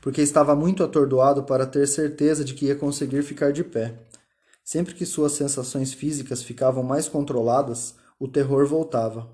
porque 0.00 0.20
estava 0.20 0.54
muito 0.54 0.82
atordoado 0.82 1.44
para 1.44 1.64
ter 1.64 1.86
certeza 1.86 2.44
de 2.44 2.54
que 2.54 2.66
ia 2.66 2.74
conseguir 2.74 3.22
ficar 3.22 3.52
de 3.52 3.64
pé. 3.64 3.94
Sempre 4.64 4.94
que 4.94 5.06
suas 5.06 5.32
sensações 5.32 5.92
físicas 5.94 6.42
ficavam 6.42 6.82
mais 6.82 7.08
controladas, 7.08 7.94
o 8.18 8.28
terror 8.28 8.66
voltava. 8.66 9.30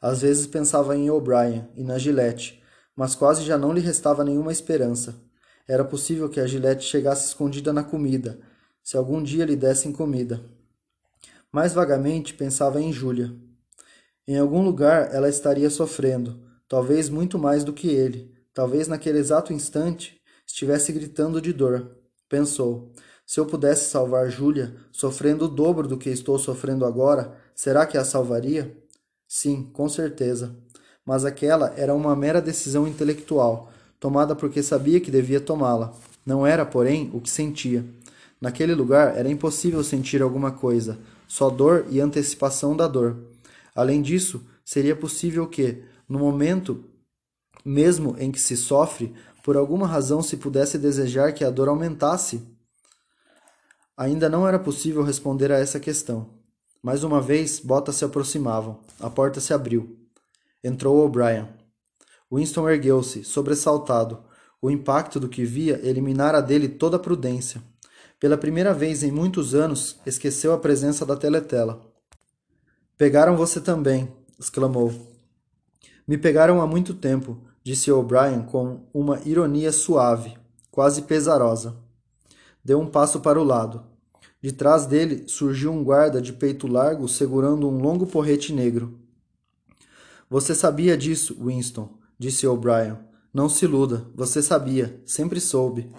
Às 0.00 0.22
vezes 0.22 0.46
pensava 0.46 0.96
em 0.96 1.10
O'Brien 1.10 1.68
e 1.76 1.84
na 1.84 1.98
Gillette, 1.98 2.61
mas 2.96 3.14
quase 3.14 3.44
já 3.44 3.56
não 3.56 3.72
lhe 3.72 3.80
restava 3.80 4.24
nenhuma 4.24 4.52
esperança. 4.52 5.14
Era 5.66 5.84
possível 5.84 6.28
que 6.28 6.40
a 6.40 6.46
Gillette 6.46 6.84
chegasse 6.84 7.26
escondida 7.26 7.72
na 7.72 7.84
comida, 7.84 8.40
se 8.82 8.96
algum 8.96 9.22
dia 9.22 9.44
lhe 9.44 9.56
dessem 9.56 9.92
comida. 9.92 10.42
Mais 11.50 11.72
vagamente 11.72 12.34
pensava 12.34 12.80
em 12.80 12.92
Júlia. 12.92 13.32
Em 14.26 14.38
algum 14.38 14.62
lugar 14.62 15.14
ela 15.14 15.28
estaria 15.28 15.70
sofrendo, 15.70 16.42
talvez 16.68 17.08
muito 17.08 17.38
mais 17.38 17.64
do 17.64 17.72
que 17.72 17.88
ele. 17.88 18.32
Talvez 18.54 18.86
naquele 18.86 19.18
exato 19.18 19.52
instante 19.52 20.20
estivesse 20.46 20.92
gritando 20.92 21.40
de 21.40 21.52
dor. 21.52 21.96
Pensou: 22.28 22.92
se 23.26 23.40
eu 23.40 23.46
pudesse 23.46 23.88
salvar 23.88 24.30
Júlia, 24.30 24.76
sofrendo 24.90 25.46
o 25.46 25.48
dobro 25.48 25.88
do 25.88 25.96
que 25.96 26.10
estou 26.10 26.38
sofrendo 26.38 26.84
agora, 26.84 27.36
será 27.54 27.86
que 27.86 27.96
a 27.96 28.04
salvaria? 28.04 28.76
Sim, 29.26 29.70
com 29.72 29.88
certeza. 29.88 30.54
Mas 31.04 31.24
aquela 31.24 31.72
era 31.76 31.94
uma 31.94 32.14
mera 32.14 32.40
decisão 32.40 32.86
intelectual, 32.86 33.72
tomada 33.98 34.34
porque 34.34 34.62
sabia 34.62 35.00
que 35.00 35.10
devia 35.10 35.40
tomá-la. 35.40 35.92
Não 36.24 36.46
era, 36.46 36.64
porém, 36.64 37.10
o 37.12 37.20
que 37.20 37.30
sentia. 37.30 37.84
Naquele 38.40 38.74
lugar 38.74 39.16
era 39.16 39.30
impossível 39.30 39.82
sentir 39.84 40.22
alguma 40.22 40.50
coisa, 40.50 40.98
só 41.28 41.48
dor 41.48 41.86
e 41.90 42.00
antecipação 42.00 42.76
da 42.76 42.86
dor. 42.86 43.16
Além 43.74 44.02
disso, 44.02 44.44
seria 44.64 44.94
possível 44.94 45.46
que, 45.46 45.82
no 46.08 46.18
momento 46.18 46.84
mesmo 47.64 48.16
em 48.18 48.30
que 48.30 48.40
se 48.40 48.56
sofre, 48.56 49.14
por 49.42 49.56
alguma 49.56 49.86
razão 49.86 50.22
se 50.22 50.36
pudesse 50.36 50.78
desejar 50.78 51.32
que 51.32 51.44
a 51.44 51.50
dor 51.50 51.68
aumentasse? 51.68 52.42
Ainda 53.96 54.28
não 54.28 54.46
era 54.46 54.58
possível 54.58 55.02
responder 55.02 55.52
a 55.52 55.58
essa 55.58 55.78
questão. 55.78 56.30
Mais 56.82 57.04
uma 57.04 57.20
vez, 57.20 57.60
botas 57.60 57.96
se 57.96 58.04
aproximavam. 58.04 58.80
A 58.98 59.08
porta 59.08 59.40
se 59.40 59.52
abriu. 59.54 60.01
Entrou 60.64 61.04
O'Brien. 61.04 61.48
Winston 62.32 62.68
ergueu-se, 62.68 63.24
sobressaltado. 63.24 64.22
O 64.60 64.70
impacto 64.70 65.18
do 65.18 65.28
que 65.28 65.44
via 65.44 65.80
eliminara 65.82 66.40
dele 66.40 66.68
toda 66.68 66.96
a 66.96 67.00
prudência. 67.00 67.60
Pela 68.20 68.38
primeira 68.38 68.72
vez 68.72 69.02
em 69.02 69.10
muitos 69.10 69.52
anos, 69.52 69.98
esqueceu 70.06 70.52
a 70.52 70.58
presença 70.58 71.04
da 71.04 71.16
teletela. 71.16 71.84
Pegaram 72.96 73.36
você 73.36 73.60
também, 73.60 74.08
exclamou. 74.38 74.92
Me 76.06 76.16
pegaram 76.16 76.62
há 76.62 76.66
muito 76.66 76.94
tempo, 76.94 77.42
disse 77.64 77.90
O'Brien 77.90 78.42
com 78.42 78.86
uma 78.94 79.20
ironia 79.24 79.72
suave, 79.72 80.38
quase 80.70 81.02
pesarosa. 81.02 81.76
Deu 82.64 82.78
um 82.80 82.86
passo 82.86 83.18
para 83.18 83.40
o 83.40 83.44
lado. 83.44 83.82
De 84.40 84.52
trás 84.52 84.86
dele 84.86 85.24
surgiu 85.26 85.72
um 85.72 85.82
guarda 85.82 86.22
de 86.22 86.32
peito 86.32 86.68
largo 86.68 87.08
segurando 87.08 87.68
um 87.68 87.82
longo 87.82 88.06
porrete 88.06 88.52
negro. 88.52 89.01
Você 90.32 90.54
sabia 90.54 90.96
disso, 90.96 91.36
Winston, 91.44 91.90
disse 92.18 92.46
O'Brien. 92.46 92.96
Não 93.34 93.50
se 93.50 93.66
iluda, 93.66 94.06
você 94.14 94.40
sabia, 94.40 94.98
sempre 95.04 95.38
soube. 95.38 95.92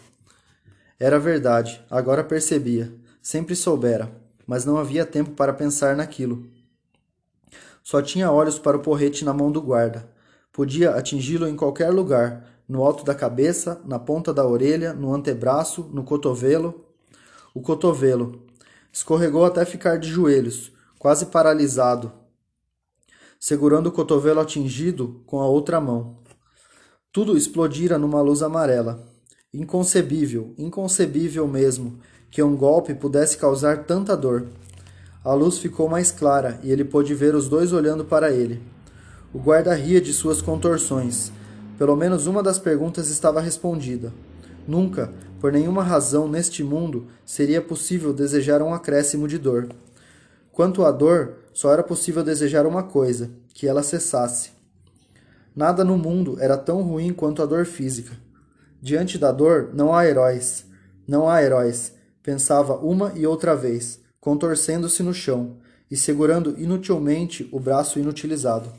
Era 1.00 1.20
verdade, 1.20 1.80
agora 1.88 2.24
percebia. 2.24 2.92
Sempre 3.22 3.56
soubera, 3.56 4.12
mas 4.48 4.66
não 4.66 4.80
havia 4.80 5.06
tempo 5.06 5.34
para 5.34 5.54
pensar 5.54 5.96
naquilo. 5.96 6.50
Só 7.84 8.02
tinha 8.02 8.32
olhos 8.32 8.58
para 8.58 8.76
o 8.76 8.80
porrete 8.80 9.24
na 9.24 9.34
mão 9.34 9.52
do 9.52 9.62
guarda. 9.62 10.10
Podia 10.52 10.96
atingi-lo 10.96 11.48
em 11.48 11.56
qualquer 11.56 11.92
lugar, 11.92 12.44
no 12.68 12.84
alto 12.84 13.06
da 13.06 13.14
cabeça, 13.14 13.84
na 13.86 14.00
ponta 14.00 14.34
da 14.34 14.48
orelha, 14.48 14.94
no 14.94 15.14
antebraço, 15.14 15.84
no 15.94 16.04
cotovelo. 16.04 16.84
O 17.54 17.62
cotovelo. 17.62 18.42
Escorregou 18.92 19.46
até 19.46 19.64
ficar 19.64 19.98
de 19.98 20.10
joelhos, 20.10 20.72
quase 20.98 21.28
paralisado, 21.28 22.23
segurando 23.46 23.88
o 23.88 23.92
cotovelo 23.92 24.40
atingido 24.40 25.22
com 25.26 25.42
a 25.42 25.46
outra 25.46 25.82
mão. 25.82 26.16
Tudo 27.12 27.36
explodira 27.36 27.98
numa 27.98 28.22
luz 28.22 28.42
amarela. 28.42 29.04
Inconcebível, 29.54 30.54
inconcebível 30.58 31.46
mesmo, 31.46 32.00
que 32.32 32.42
um 32.42 32.56
golpe 32.56 32.94
pudesse 32.94 33.38
causar 33.38 33.84
tanta 33.84 34.16
dor. 34.16 34.48
A 35.26 35.34
luz 35.34 35.58
ficou 35.58 35.90
mais 35.90 36.10
clara 36.10 36.58
e 36.64 36.72
ele 36.72 36.86
pôde 36.86 37.14
ver 37.14 37.36
os 37.36 37.50
dois 37.50 37.74
olhando 37.74 38.06
para 38.06 38.32
ele. 38.32 38.62
O 39.34 39.40
guarda 39.40 39.74
ria 39.74 40.00
de 40.00 40.14
suas 40.14 40.42
contorções. 40.42 41.30
Pelo 41.78 41.98
menos 41.98 42.28
uma 42.28 42.42
das 42.42 42.58
perguntas 42.58 43.10
estava 43.10 43.42
respondida. 43.42 44.14
Nunca, 44.66 45.14
por 45.42 45.52
nenhuma 45.52 45.84
razão 45.84 46.30
neste 46.30 46.64
mundo, 46.64 47.08
seria 47.26 47.62
possível 47.62 48.14
desejar 48.14 48.62
um 48.62 48.74
acréscimo 48.74 49.28
de 49.28 49.38
dor. 49.38 49.68
Quanto 50.54 50.86
à 50.86 50.92
dor, 50.94 51.43
só 51.54 51.72
era 51.72 51.84
possível 51.84 52.24
desejar 52.24 52.66
uma 52.66 52.84
coisa: 52.84 53.32
que 53.54 53.68
ela 53.68 53.84
cessasse. 53.84 54.52
Nada 55.56 55.84
no 55.84 55.98
mundo 55.98 56.38
era 56.40 56.58
tão 56.58 56.82
ruim 56.82 57.14
quanto 57.14 57.42
a 57.42 57.46
dor 57.46 57.66
física. 57.66 58.18
Diante 58.82 59.18
da 59.18 59.32
dor 59.32 59.70
não 59.74 59.94
há 59.94 60.06
heróis. 60.06 60.66
Não 61.08 61.30
há 61.30 61.44
heróis, 61.44 61.94
pensava 62.22 62.76
uma 62.78 63.12
e 63.16 63.28
outra 63.28 63.56
vez, 63.56 64.00
contorcendo-se 64.20 65.04
no 65.04 65.14
chão 65.14 65.58
e 65.92 65.98
segurando 65.98 66.56
inutilmente 66.58 67.48
o 67.52 67.60
braço 67.60 68.00
inutilizado. 68.00 68.70